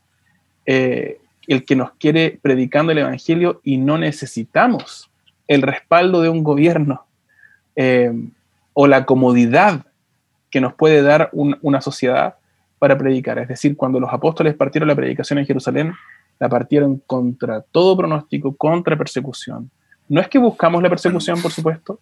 [0.66, 5.11] eh, el que nos quiere predicando el Evangelio y no necesitamos
[5.49, 7.07] el respaldo de un gobierno
[7.76, 8.31] em,
[8.74, 9.87] o la comodidad
[10.51, 12.35] que nos puede dar una sociedad
[12.78, 13.39] para predicar.
[13.39, 15.95] Es decir, cuando los apóstoles partieron la predicación en Jerusalén,
[16.39, 19.70] la partieron contra todo pronóstico, contra persecución,
[20.11, 22.00] no es que buscamos la persecución, por supuesto,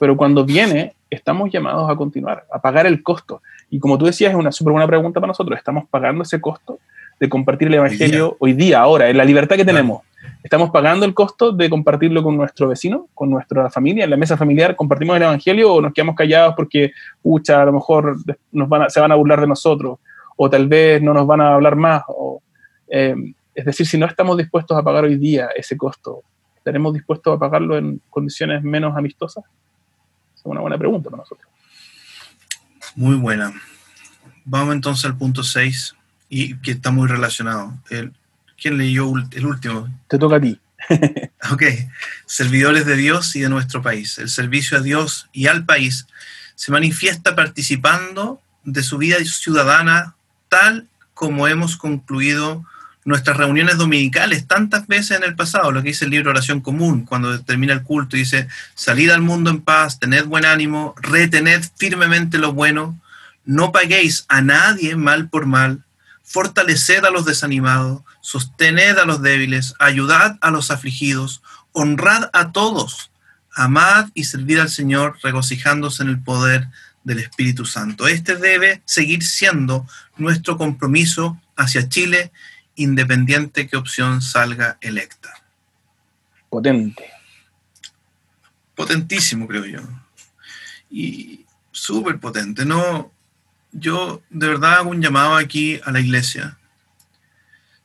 [0.00, 3.42] pero cuando viene, estamos llamados a continuar, a pagar el costo.
[3.68, 5.58] Y como tú decías, es una súper buena pregunta para nosotros.
[5.58, 6.78] ¿Estamos pagando ese costo
[7.20, 10.00] de compartir el Evangelio hoy día, ahora, en la libertad que tenemos?
[10.42, 14.38] ¿Estamos pagando el costo de compartirlo con nuestro vecino, con nuestra familia, en la mesa
[14.38, 14.74] familiar?
[14.74, 18.16] ¿Compartimos el Evangelio o nos quedamos callados porque, pucha, a lo mejor
[18.50, 19.98] nos van se van a burlar de nosotros?
[20.38, 22.02] O tal vez no nos van a hablar más.
[22.88, 23.14] Eh,
[23.54, 26.22] es decir, si no estamos dispuestos a pagar hoy día ese costo,
[26.62, 29.42] ¿Estaremos dispuestos a pagarlo en condiciones menos amistosas?
[30.36, 31.48] Es una buena pregunta para nosotros.
[32.94, 33.52] Muy buena.
[34.44, 35.96] Vamos entonces al punto 6,
[36.28, 37.74] y que está muy relacionado.
[37.90, 38.12] El,
[38.56, 39.88] ¿Quién leyó el último?
[40.06, 40.58] Te toca a ti.
[41.50, 41.62] ok.
[42.26, 44.18] Servidores de Dios y de nuestro país.
[44.18, 46.06] El servicio a Dios y al país
[46.54, 50.14] se manifiesta participando de su vida ciudadana
[50.48, 52.64] tal como hemos concluido
[53.04, 57.04] nuestras reuniones dominicales tantas veces en el pasado, lo que dice el libro Oración Común,
[57.04, 62.38] cuando termina el culto, dice, salid al mundo en paz, tened buen ánimo, retened firmemente
[62.38, 63.00] lo bueno,
[63.44, 65.82] no paguéis a nadie mal por mal,
[66.22, 71.42] fortaleced a los desanimados, sostened a los débiles, ayudad a los afligidos,
[71.72, 73.10] honrad a todos,
[73.54, 76.68] amad y servid al Señor, regocijándose en el poder
[77.04, 78.06] del Espíritu Santo.
[78.06, 79.86] Este debe seguir siendo
[80.16, 82.30] nuestro compromiso hacia Chile
[82.76, 85.42] independiente qué opción salga electa.
[86.48, 87.10] Potente.
[88.74, 89.80] Potentísimo, creo yo.
[90.90, 92.64] Y súper potente.
[92.64, 93.12] No,
[93.72, 96.58] yo de verdad hago un llamado aquí a la iglesia.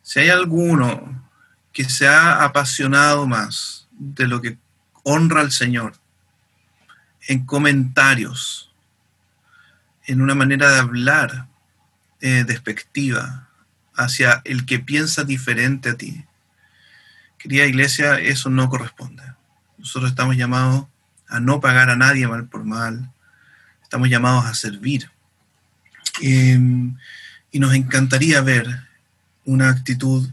[0.02, 1.30] Si hay alguno
[1.74, 4.58] que se ha apasionado más de lo que
[5.04, 5.94] honra al Señor,
[7.28, 8.72] en comentarios,
[10.06, 11.48] en una manera de hablar,
[12.22, 13.47] eh, despectiva
[13.98, 16.24] hacia el que piensa diferente a ti.
[17.38, 19.24] Querida iglesia, eso no corresponde.
[19.78, 20.88] Nosotros estamos llamados
[21.28, 23.12] a no pagar a nadie mal por mal.
[23.84, 25.10] Estamos llamados a servir.
[26.22, 26.95] Em,
[27.52, 28.88] y nos encantaría ver
[29.45, 30.30] una actitud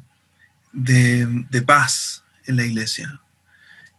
[0.73, 3.21] de, de paz en la iglesia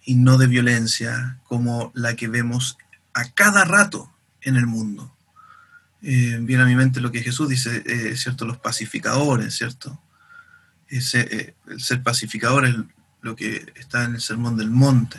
[0.04, 2.78] y no de violencia como la que vemos
[3.14, 4.12] a cada rato
[4.42, 5.15] en el mundo.
[6.08, 8.46] Eh, viene a mi mente lo que Jesús dice, eh, ¿cierto?
[8.46, 10.00] Los pacificadores, ¿cierto?
[10.88, 12.76] Ese, eh, el ser pacificador es
[13.24, 15.18] lo que está en el Sermón del Monte.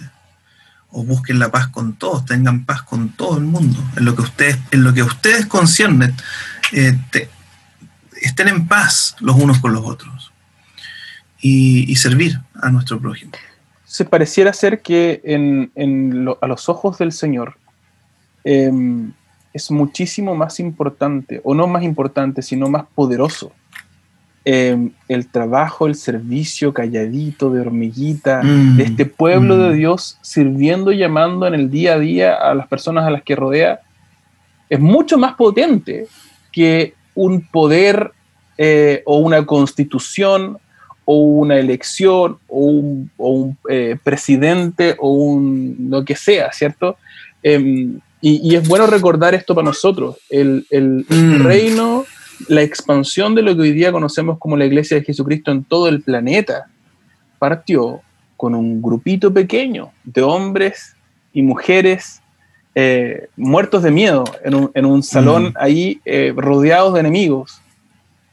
[0.91, 3.83] O busquen la paz con todos, tengan paz con todo el mundo.
[3.97, 6.15] En lo que ustedes, en lo que ustedes conciernen,
[6.71, 10.33] estén en paz los unos con los otros.
[11.41, 13.33] Y, servir a nuestro prójimo.
[13.85, 17.59] Se pareciera ser que en, a los ojos del Señor,
[18.45, 19.13] em,
[19.57, 23.53] es muchísimo más importante, o no más importante, sino más poderoso.
[24.45, 29.77] Em, el trabajo, el servicio calladito de hormiguita, de mm, este pueblo de mm.
[29.79, 33.35] Dios sirviendo y llamando en el día a día a las personas a las que
[33.35, 33.81] rodea,
[34.69, 36.07] es mucho más potente
[36.53, 38.13] que un poder
[38.59, 40.59] eh, o una constitución
[41.07, 46.99] o una elección o un, eh, presidente o un lo que sea, ¿cierto?
[47.43, 50.17] Em, y, es bueno recordar esto para nosotros.
[50.29, 50.67] El,
[51.09, 51.45] mm.
[51.45, 52.05] reino,
[52.49, 55.87] la expansión de lo que hoy día conocemos como la iglesia de Jesucristo en todo
[55.87, 56.67] el planeta,
[57.39, 58.01] partió
[58.37, 60.97] con un grupito pequeño de hombres
[61.33, 62.21] y mujeres
[62.75, 65.55] eh, muertos de miedo en un, salón mm.
[65.55, 67.61] ahí eh, rodeados de enemigos,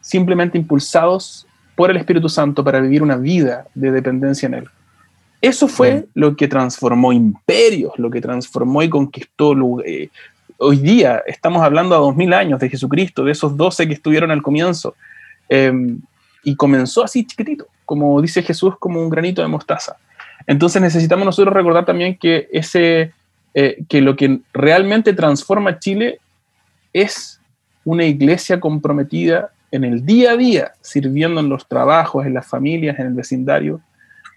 [0.02, 4.70] simplemente impulsados por el Espíritu Santo para vivir una vida de dependencia en Él.
[5.44, 9.54] Eso fue lo que transformó imperios, lo que transformó y conquistó.
[9.86, 10.10] Eh,
[10.58, 14.32] hoy día estamos hablando a dos mil años de Jesucristo, de esos doce que estuvieron
[14.32, 14.96] al comienzo.
[15.50, 16.00] Em,
[16.46, 19.98] y comenzó así chiquitito, como dice Jesús, como un granito de mostaza.
[20.48, 23.12] Entonces necesitamos nosotros recordar también que, ese,
[23.54, 26.20] eh, que lo que realmente transforma Chile
[26.94, 27.41] es
[27.84, 32.98] una iglesia comprometida en el día a día, sirviendo en los trabajos, en las familias,
[32.98, 33.82] en el vecindario,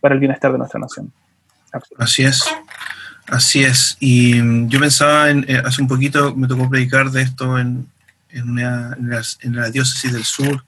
[0.07, 1.13] para el bienestar de nuestra nación.
[1.99, 2.45] Así es.
[3.27, 3.97] Así es.
[3.99, 7.89] Y mm, yo pensaba, en, eh, hace un poquito me tocó predicar de esto en,
[8.31, 10.65] en, la, diócesis del sur.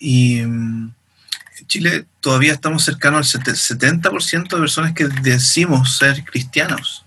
[0.00, 0.94] Y mm,
[1.58, 7.04] en Chile todavía estamos cercanos al 70% de personas que decimos ser cristianos.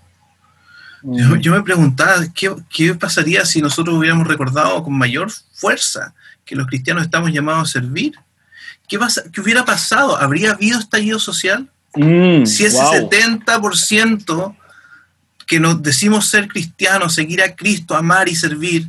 [1.02, 6.68] Yo, me preguntaba, ¿qué, ¿qué, pasaría si nosotros hubiéramos recordado con mayor fuerza que los
[6.68, 8.14] cristianos estamos llamados a servir?
[8.88, 8.98] ¿Qué,
[9.32, 10.16] ¿qué hubiera pasado?
[10.16, 11.68] ¿Habría habido estallido social?
[11.94, 14.56] Mm, si ese 70%
[15.46, 18.86] que nos decimos ser cristianos, seguir a Cristo, amar y servir,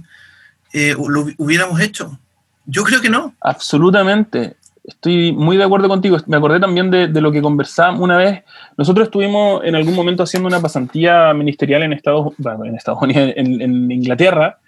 [0.74, 2.20] eh, lo hubiéramos hecho.
[2.66, 3.34] Yo creo que no.
[3.42, 4.56] Absolutamente.
[4.84, 6.18] Estoy muy de acuerdo contigo.
[6.28, 8.44] Me acordé también de, lo que conversamos una vez.
[8.78, 12.34] Nosotros estuvimos en algún momento haciendo una pasantía ministerial en Estados,
[12.66, 14.60] en Estados Unidos, en Inglaterra,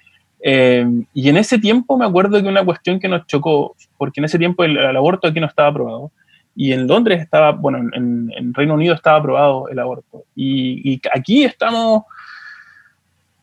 [0.43, 4.25] eh, y en ese tiempo me acuerdo que una cuestión que nos chocó, porque en
[4.25, 6.11] ese tiempo el, aborto aquí no estaba aprobado,
[6.55, 10.25] y en Londres estaba, bueno, en, Reino Unido estaba aprobado el aborto.
[10.35, 12.03] Y, aquí estamos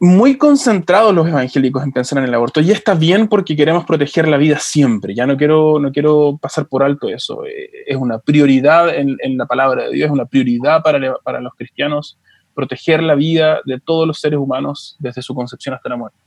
[0.01, 2.61] muy concentrados los evangélicos en pensar en el aborto.
[2.61, 5.15] Y está bien porque queremos proteger la vida siempre.
[5.15, 7.45] Ya no quiero, no quiero pasar por alto eso.
[7.47, 11.55] Eh, es una prioridad en, la palabra de Dios, es una prioridad para, para los
[11.55, 12.19] cristianos
[12.55, 16.19] proteger la vida de todos los seres humanos desde su concepción hasta la muerte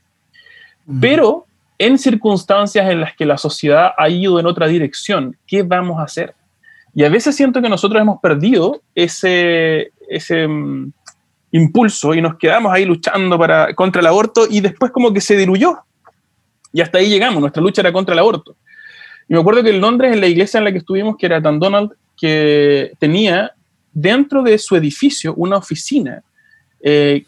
[1.00, 1.46] pero
[1.78, 6.04] en circunstancias en las que la sociedad ha ido en otra dirección, ¿qué vamos a
[6.04, 6.36] hacer?
[6.94, 10.92] Y a veces siento que nosotros hemos perdido ese, ese mm,
[11.52, 15.36] impulso y nos quedamos ahí luchando para, contra el aborto y después como que se
[15.36, 15.80] diluyó.
[16.74, 18.56] Y hasta ahí llegamos, nuestra lucha era contra el aborto.
[19.28, 21.40] Y me acuerdo que en Londres, en la iglesia en la que estuvimos, que era
[21.40, 23.54] Dan Donald, que tenía
[23.92, 26.24] dentro de su edificio una oficina
[26.82, 27.26] eh,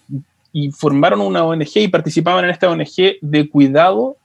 [0.53, 4.15] y formaron una ONG y participaban en esta ONG de cuidado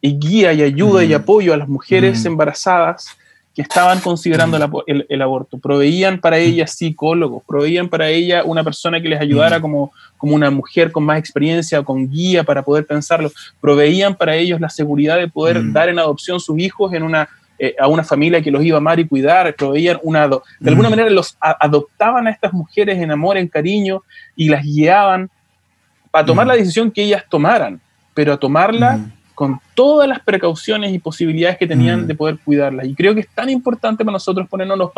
[0.00, 1.14] y guía y ayuda y mm.
[1.14, 2.26] apoyo a las mujeres mm.
[2.26, 3.16] embarazadas
[3.54, 4.82] que estaban considerando mm.
[5.08, 5.58] el, aborto.
[5.58, 10.50] Proveían para ellas psicólogos, proveían para ella una persona que les ayudara como, como una
[10.50, 13.30] mujer con más experiencia, con guía para poder pensarlo.
[13.60, 17.74] Proveían para ellos la seguridad de poder dar en adopción sus hijos en una, eh,
[17.80, 19.54] a una familia que los iba a amar y cuidar.
[19.54, 20.28] Proveían una...
[20.28, 24.02] De alguna manera los adoptaban a estas mujeres en amor, en cariño
[24.36, 25.30] y las guiaban
[26.10, 27.80] para tomar la decisión que ellas tomaran,
[28.14, 29.00] pero a tomarla
[29.34, 32.86] con todas las precauciones y posibilidades que tenían de poder cuidarlas.
[32.86, 34.90] Y creo que es tan importante para nosotros ponernos los,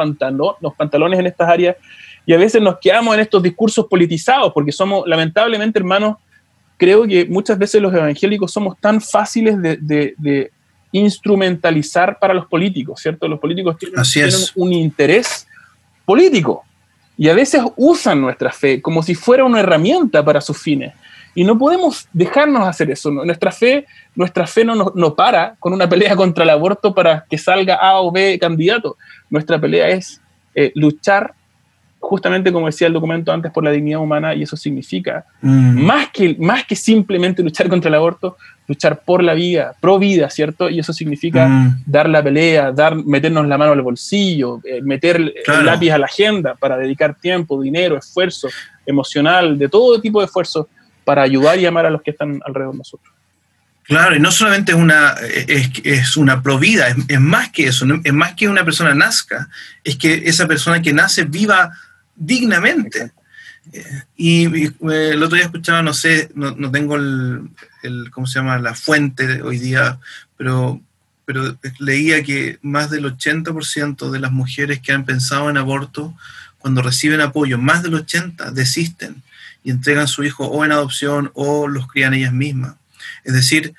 [0.61, 1.77] los pantalones en estas áreas
[2.25, 6.17] y a veces nos quedamos en estos discursos politizados, porque somos, lamentablemente, hermanos,
[6.77, 10.51] creo que muchas veces los evangélicos somos tan fáciles de,
[10.93, 13.29] instrumentalizar para los políticos, ¿cierto?
[13.29, 15.47] Los políticos tienen, tienen un interés
[16.05, 16.65] político
[17.17, 20.93] y a veces usan nuestra fe como si fuera una herramienta para sus fines.
[21.35, 23.11] Y no podemos dejarnos hacer eso.
[23.11, 27.39] Nuestra fe, nuestra fe no, no, para con una pelea contra el aborto para que
[27.39, 28.97] salga A o B candidato.
[29.29, 30.21] Nuestra pelea es
[30.55, 31.35] eh, luchar
[32.01, 35.85] justamente como decía el documento antes, por la dignidad humana, y eso significa, mm.
[35.85, 40.31] más, que, más que simplemente luchar contra el aborto, luchar por la vida, pro vida,
[40.31, 40.71] ¿cierto?
[40.71, 41.83] Y eso significa mm.
[41.87, 46.07] dar la pelea, dar, meternos la mano al bolsillo, eh, meter el lápiz a la
[46.07, 48.49] agenda para dedicar tiempo, dinero, esfuerzo
[48.87, 50.69] emocional, de todo tipo de esfuerzo
[51.11, 53.13] para ayudar y amar a los que están alrededor de nosotros.
[53.83, 55.17] Claro, y no solamente es una,
[55.49, 59.49] es, es una provida, es, es, más que eso, es más que una persona nazca,
[59.83, 61.73] es que esa persona que nace viva
[62.15, 63.11] dignamente.
[63.73, 64.73] Eh, y, eh,
[65.15, 67.51] el otro día escuchaba, no sé, no, no tengo el,
[67.83, 69.99] el, ¿cómo se llama?, la fuente hoy día,
[70.37, 70.81] pero,
[71.25, 76.15] pero leía que más del 80% de las mujeres que han pensado en aborto,
[76.59, 79.25] cuando reciben apoyo, más del 80% desisten
[79.63, 82.75] y entregan su hijo o en adopción o los crían ellas mismas.
[83.25, 83.75] Es decir,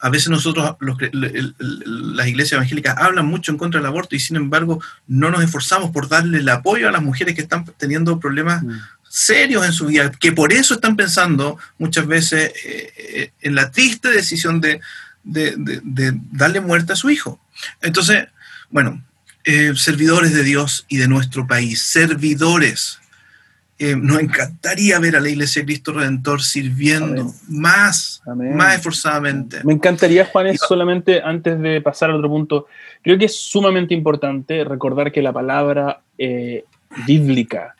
[0.00, 4.36] a veces nosotros, los, las iglesias evangélicas hablan mucho en contra del aborto y sin
[4.36, 8.62] embargo no nos esforzamos por darle el apoyo a las mujeres que están teniendo problemas
[8.62, 8.70] mm.
[9.08, 13.70] serios en su vida, que por eso están pensando muchas veces eh, eh, en la
[13.70, 14.80] triste decisión de,
[15.22, 17.38] darle muerte a su hijo.
[17.82, 18.26] Entonces,
[18.70, 19.04] bueno,
[19.44, 22.99] eh, servidores de Dios y de nuestro país, servidores
[23.82, 29.60] eh, nos encantaría ver a la Iglesia de Cristo Redentor sirviendo más, más esforzadamente.
[29.64, 32.66] Me encantaría, Juan, solamente antes de pasar al otro punto,
[33.02, 36.66] creo que es sumamente importante recordar que la palabra eh,
[37.06, 37.74] bíblica,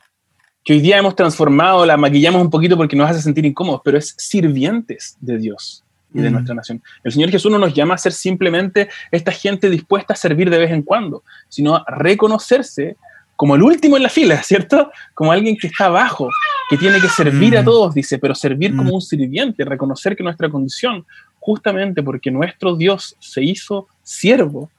[0.64, 3.98] que hoy día hemos transformado, la maquillamos un poquito porque nos hace sentir incómodos, pero
[3.98, 5.84] es sirvientes de Dios
[6.14, 6.32] y de mm.
[6.32, 6.82] nuestra nación.
[7.04, 10.56] El Señor Jesús no nos llama a ser simplemente esta gente dispuesta a servir de
[10.60, 12.96] vez en cuando, sino a reconocerse
[13.40, 14.92] como el último en la fila, ¿cierto?
[15.14, 16.28] Como alguien que está abajo,
[16.68, 17.64] que tiene que servir a mm.
[17.64, 18.94] todos, dice, pero servir como mm.
[18.96, 21.06] un sirviente, reconocer que nuestra condición,
[21.38, 24.70] justamente porque nuestro Dios se hizo siervo,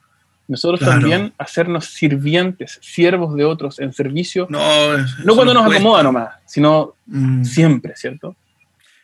[0.46, 6.28] nosotros también hacernos sirvientes, siervos de otros en servicio, no, no cuando nos acomoda nomás,
[6.46, 7.42] sino mm.
[7.42, 8.36] siempre, ¿cierto?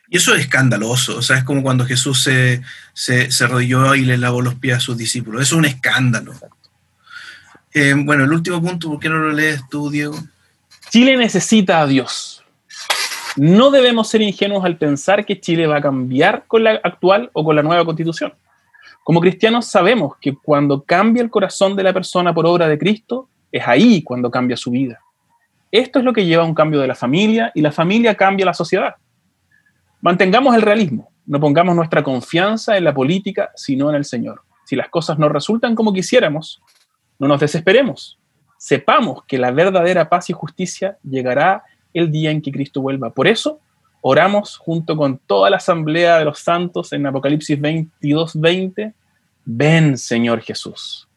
[0.08, 4.04] Y eso es escandaloso, o sea, es como cuando Jesús se, se, se arrodilló y
[4.04, 6.34] le lavó los pies a sus discípulos, eso es un escándalo.
[7.74, 9.90] Eh, bueno, el último punto, ¿por qué no lo lees tú?
[10.90, 12.44] Chile necesita a Dios.
[13.36, 17.44] No debemos ser ingenuos al pensar que Chile va a cambiar con la actual o
[17.44, 18.32] con la nueva constitución.
[19.04, 23.28] Como cristianos sabemos que cuando cambia el corazón de la persona por obra de Cristo,
[23.52, 25.00] es ahí cuando cambia su vida.
[25.70, 28.46] Esto es lo que lleva a un cambio de la familia y la familia cambia
[28.46, 28.96] la sociedad.
[30.00, 34.42] Mantengamos el realismo, no pongamos nuestra confianza en la política, sino en el Señor.
[34.64, 36.62] Si las cosas no resultan como quisiéramos,
[37.18, 38.18] no nos desesperemos.
[38.58, 41.62] Sepamos que la verdadera paz y justicia llegará
[41.94, 43.10] el día en que Cristo vuelva.
[43.10, 43.60] Por eso,
[44.00, 48.94] oramos junto con toda la asamblea de los santos en Apocalipsis 22, 20.
[49.44, 51.08] Ven, Señor Jesús.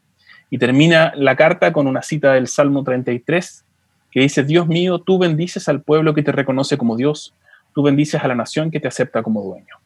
[0.49, 3.65] Y termina la carta con una cita del Salmo 33
[4.11, 7.33] que dice, Dios mío, tú bendices al pueblo que te reconoce como Dios,
[7.73, 9.77] tú bendices a la nación que te acepta como dueño.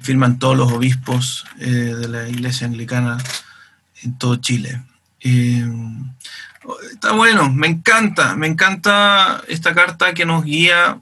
[0.00, 3.18] Firman todos los obispos eh, de la iglesia anglicana
[4.04, 4.82] en todo Chile.
[5.20, 5.66] Eh,
[6.92, 11.00] está bueno, me encanta, me encanta esta carta que nos guía,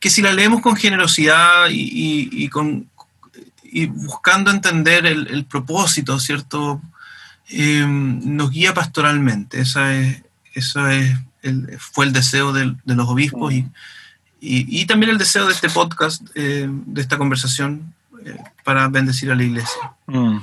[0.00, 2.88] que si la leemos con generosidad y, con,
[3.62, 6.80] y buscando entender el, propósito, ¿cierto?
[7.48, 9.60] Eh, nos guía pastoralmente.
[9.60, 10.22] Esa es,
[10.54, 13.68] esa es el, fue el deseo de, los obispos y,
[14.40, 17.94] y, también el deseo de este podcast, eh, de esta conversación,
[18.64, 19.92] para bendecir a la iglesia.
[20.06, 20.38] Mm,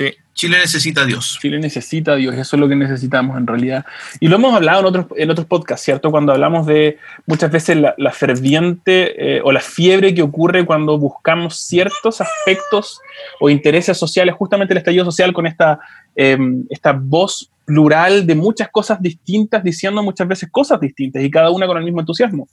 [0.00, 0.14] sí.
[0.40, 1.38] Chile necesita a Dios.
[1.38, 3.84] Chile necesita a Dios, eso es lo que necesitamos en realidad.
[4.20, 6.10] Y lo hemos hablado en otros, en otros podcasts, ¿cierto?
[6.10, 6.96] Cuando hablamos de
[7.26, 13.00] muchas veces la, ferviente eh, o la fiebre que ocurre cuando buscamos ciertos aspectos
[13.38, 15.78] o intereses sociales, justamente el estallido social con esta,
[16.16, 21.50] em, esta voz plural de muchas cosas distintas, diciendo muchas veces cosas distintas y cada
[21.50, 22.48] una con el mismo entusiasmo.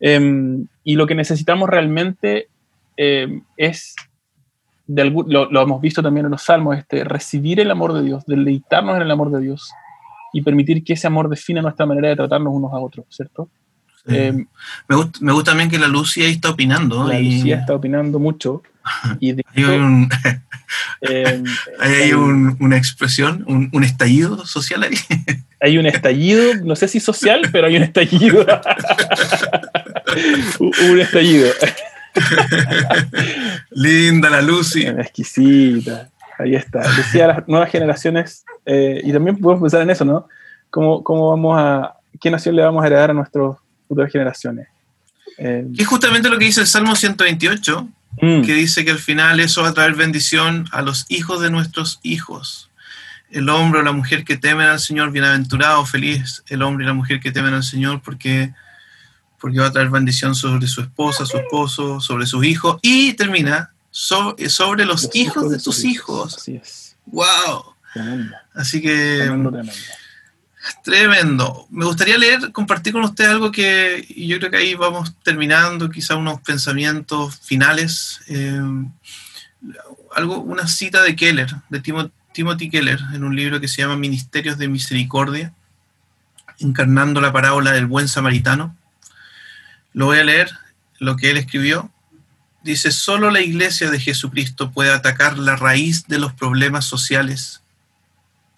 [0.00, 2.48] Em, y lo que necesitamos realmente
[4.94, 9.02] lo, hemos visto también en los salmos, este, recibir el amor de Dios, deleitarnos en
[9.02, 9.70] el amor de Dios
[10.32, 13.48] y permitir que ese amor defina nuestra manera de tratarnos unos a otros, ¿cierto?
[14.06, 14.32] Eh,
[14.88, 17.06] me, gusta, me, gusta, también que la Lucía está opinando.
[17.06, 18.62] La Lucía está opinando mucho.
[19.20, 20.08] Y hay, un,
[21.02, 21.40] eh,
[21.78, 24.96] hay una expresión, un, estallido social ahí.
[25.60, 28.44] Hay un estallido, no sé si social, pero hay un estallido.
[30.58, 31.48] un estallido.
[33.70, 34.86] Linda la Lucy.
[34.86, 36.08] Exquisita.
[36.38, 36.80] Ahí está.
[36.96, 40.28] Decía las nuevas generaciones, eh, y también podemos pensar en eso, ¿no?
[40.70, 43.56] ¿Cómo, ¿Cómo, vamos a, qué nación le vamos a heredar a nuestras
[43.86, 44.68] futuras generaciones?
[45.38, 47.88] Eh, es justamente lo que dice el Salmo 128,
[48.20, 48.42] mm.
[48.42, 52.00] que dice que al final eso va a traer bendición a los hijos de nuestros
[52.02, 52.70] hijos.
[53.30, 56.94] El hombre o la mujer que temen al Señor, bienaventurado, feliz el hombre y la
[56.94, 58.52] mujer que temen al Señor, porque,
[59.42, 63.74] porque va a traer bendición sobre su esposa, su esposo, sobre sus hijos, y termina
[63.90, 66.36] sobre los, hijos, de tus hijos.
[66.36, 66.96] Así es.
[67.06, 67.74] ¡Wow!
[68.54, 69.16] Así que...
[69.18, 69.72] Tremendo, tremendo.
[70.84, 71.66] Tremendo.
[71.70, 76.14] Me gustaría leer, compartir con usted algo que yo creo que ahí vamos terminando, quizá
[76.14, 78.20] unos pensamientos finales.
[78.28, 78.62] Eh,
[80.14, 81.82] algo, una cita de Keller, de
[82.32, 85.52] Timothy Keller, en un libro que se llama Ministerios de Misericordia,
[86.60, 88.76] encarnando la parábola del buen samaritano.
[89.92, 90.50] Lo voy a leer,
[90.98, 91.90] lo que él escribió.
[92.62, 97.62] Dice, solo la iglesia de Jesucristo puede atacar la raíz de los problemas sociales.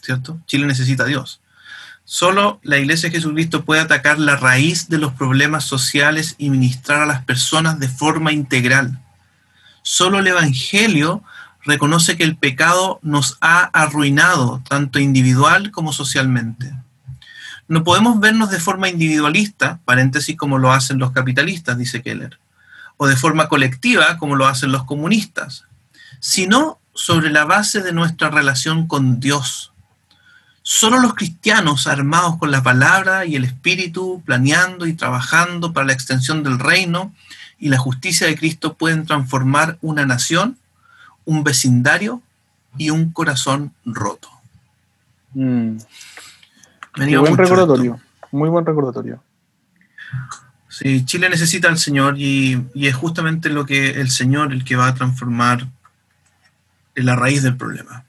[0.02, 0.38] ¿Cierto?
[0.46, 1.40] Chile necesita a Dios
[2.06, 7.00] Solo la Iglesia de Jesucristo puede atacar la raíz de los problemas sociales y ministrar
[7.00, 9.00] a las personas de forma integral.
[9.82, 11.22] Solo el Evangelio
[11.64, 16.74] reconoce que el pecado nos ha arruinado, tanto individual como socialmente.
[17.68, 22.38] No podemos vernos de forma individualista, paréntesis como lo hacen los capitalistas, dice Keller,
[22.96, 25.64] o de forma colectiva, como lo hacen los comunistas,
[26.20, 29.72] sino sobre la base de nuestra relación con Dios
[30.66, 35.92] Solo los cristianos armados con la palabra y el espíritu, planeando y trabajando para la
[35.92, 37.12] extensión del reino
[37.58, 40.56] y la justicia de Cristo pueden transformar una nación,
[41.26, 42.22] un vecindario
[42.78, 44.30] y un corazón roto.
[45.34, 45.76] Mm.
[46.96, 48.00] Buen recordatorio,
[48.32, 49.22] muy buen recordatorio.
[50.68, 54.74] Sí, Chile necesita al Señor y, y, es justamente lo que el Señor el que
[54.74, 55.68] va a transformar
[56.94, 58.04] en la raíz del problema.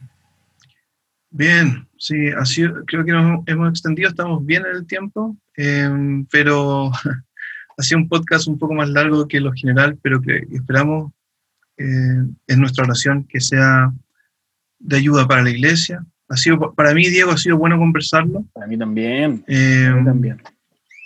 [1.30, 6.92] Bien, sí, así creo que nos hemos extendido, estamos bien en el tiempo, em, pero
[7.78, 11.12] ha sido un podcast un poco más largo que lo general, pero que esperamos
[11.78, 13.92] eh, en nuestra oración que sea
[14.80, 16.06] de ayuda para la iglesia.
[16.28, 18.45] Ha sido, para mí, Diego, ha sido bueno conversarlo.
[18.53, 19.43] Para mí también.
[19.47, 20.41] Em, también.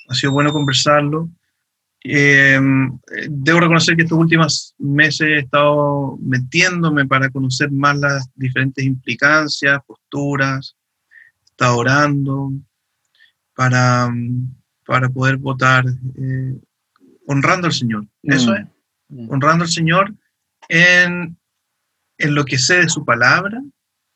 [0.08, 1.30] Ha sido bueno conversarlo.
[2.02, 2.98] Em,
[3.30, 9.82] debo reconocer que estos últimos meses he estado metiéndome para conocer más las diferentes implicancias,
[9.86, 10.78] posturas,
[11.44, 12.54] está orando
[13.54, 14.10] para,
[14.86, 16.58] para poder votar eh,
[17.28, 18.08] honrando al Señor.
[18.24, 18.56] Eso mm.
[18.56, 18.68] es,
[19.10, 19.32] mm.
[19.32, 20.16] honrando al Señor
[20.70, 21.38] en,
[22.18, 23.62] en lo que sé de su palabra,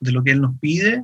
[0.03, 1.03] de lo que Él nos pide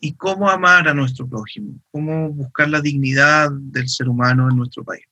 [0.00, 4.82] y cómo amar a nuestro prójimo, cómo buscar la dignidad del ser humano en nuestro
[4.82, 5.04] país.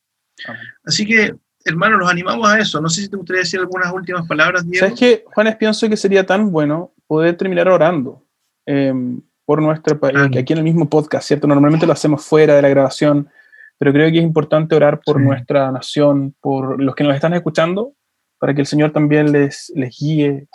[0.83, 2.81] Así que, hermano, los animamos a eso.
[2.81, 4.85] No sé si te gustaría decir algunas últimas palabras, Diego.
[4.85, 8.25] ¿Sabes que, Juanes, pienso que sería tan bueno poder terminar orando
[8.65, 11.47] em, por nuestro país, que aquí en el mismo podcast, ¿cierto?
[11.47, 13.29] Normalmente lo hacemos fuera de la grabación,
[13.77, 17.93] pero creo que es importante orar por nuestra nación, por los que nos están escuchando,
[18.39, 20.47] para que el Señor también les, les guíe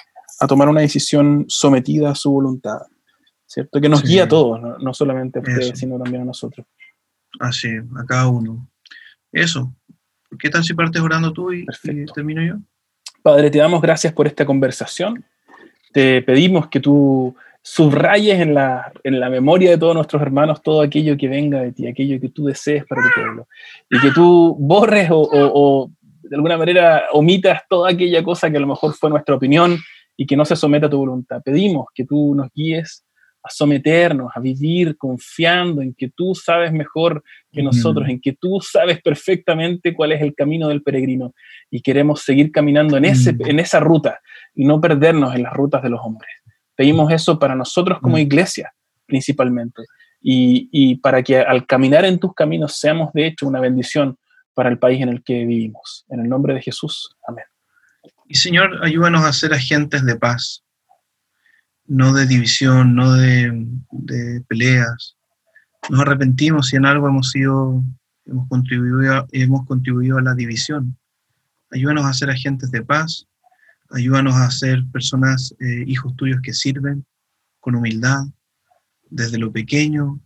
[0.45, 2.79] a tomar una decisión sometida a su voluntad,
[3.47, 3.81] ¿cierto?
[3.81, 6.67] Que nos guíe a todos, no, solamente a ustedes, sino también a nosotros.
[7.41, 8.69] Así, a cada uno.
[9.33, 9.75] Eso.
[10.39, 11.67] ¿Qué tal si partes orando tú y,
[12.15, 12.57] termino yo?
[13.23, 15.25] Padre, te damos gracias por esta conversación.
[15.93, 20.83] Te pedimos que tú subrayes en la, en la memoria de todos nuestros hermanos todo
[20.83, 23.49] aquello que venga de ti, aquello que tú desees para tu pueblo.
[23.89, 25.91] Y que tú borres o, o
[26.23, 29.79] de alguna manera omitas toda aquella cosa que a lo mejor fue nuestra opinión
[30.17, 31.43] y que no se someta a tu voluntad.
[31.43, 33.05] Pedimos que tú nos guíes
[33.43, 38.59] a someternos, a vivir confiando en que tú sabes mejor que nosotros, en que tú
[38.61, 41.35] sabes perfectamente cuál es el camino del peregrino
[41.71, 44.21] y queremos seguir caminando en, ese, en esa ruta
[44.55, 46.31] y no perdernos en las rutas de los hombres.
[46.75, 48.73] Pedimos eso para nosotros como iglesia
[49.07, 49.83] principalmente
[50.23, 54.17] y, y para que al caminar en tus caminos seamos de hecho una bendición
[54.55, 56.07] para el país en el que vivimos.
[56.09, 57.15] En el nombre de Jesús.
[57.29, 57.45] Amén.
[58.27, 60.65] Y Señor, ayúdanos a ser agentes de paz
[61.87, 65.17] no de división, no de, peleas.
[65.91, 67.83] Nos arrepentimos si en algo hemos sido,
[68.25, 70.97] hemos contribuido, a, hemos contribuido a la división.
[71.71, 73.27] Ayúdanos a ser agentes de paz,
[73.91, 77.05] ayúdanos a ser personas, eh, hijos tuyos que sirven
[77.61, 78.25] con humildad,
[79.11, 80.21] desde lo pequeño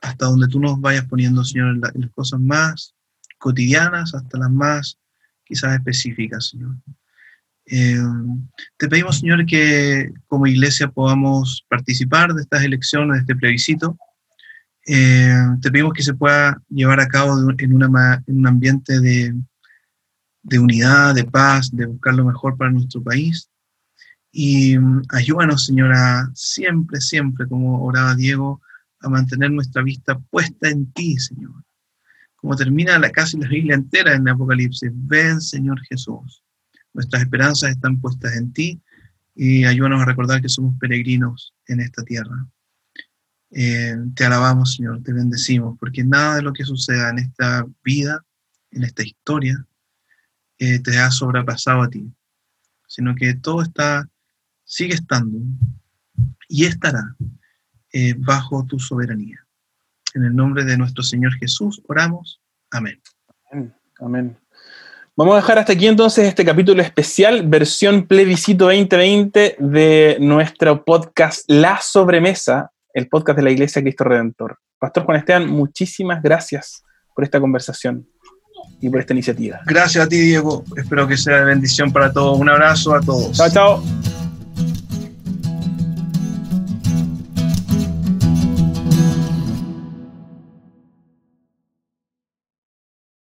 [0.00, 2.94] hasta donde tú nos vayas poniendo, Señor, las cosas más
[3.38, 4.98] cotidianas hasta las más
[5.52, 6.76] quizás específicas, Señor.
[7.66, 7.98] Eh,
[8.78, 13.98] te pedimos, Señor, que como iglesia podamos participar de estas elecciones, de este plebiscito.
[14.86, 19.34] Eh, te pedimos que se pueda llevar a cabo en, una, en un ambiente de,
[20.42, 23.50] de unidad, de paz, de buscar lo mejor para nuestro país.
[24.32, 28.62] Y mm, ayúdanos, Señora, siempre, siempre, como oraba Diego,
[29.00, 31.52] a mantener nuestra vista puesta en ti, Señor.
[32.42, 34.90] Como termina la casi la Biblia entera en el Apocalipsis.
[34.92, 36.42] Ven, Señor Jesús.
[36.92, 38.82] Nuestras esperanzas están puestas en ti
[39.36, 42.46] y ayúdanos a recordar que somos peregrinos en esta tierra.
[43.52, 48.24] Eh, te alabamos, Señor, te bendecimos, porque nada de lo que suceda en esta vida,
[48.72, 49.64] en esta historia,
[50.58, 52.12] eh, te ha sobrepasado a ti,
[52.88, 54.08] sino que todo está,
[54.64, 55.38] sigue estando
[56.48, 57.14] y estará
[57.92, 59.41] eh, bajo tu soberanía.
[60.14, 62.40] En el nombre de nuestro Señor Jesús oramos.
[62.70, 63.00] Amén.
[64.00, 64.36] Amén.
[65.16, 71.44] Vamos a dejar hasta aquí entonces este capítulo especial, versión plebiscito 2020 de nuestro podcast
[71.48, 74.58] La Sobremesa, el podcast de la Iglesia Cristo Redentor.
[74.78, 76.82] Pastor Juan Esteban, muchísimas gracias
[77.14, 78.06] por esta conversación
[78.80, 79.60] y por esta iniciativa.
[79.66, 80.64] Gracias a ti, Diego.
[80.76, 82.38] Espero que sea de bendición para todos.
[82.38, 83.36] Un abrazo a todos.
[83.36, 84.21] Chao, chao.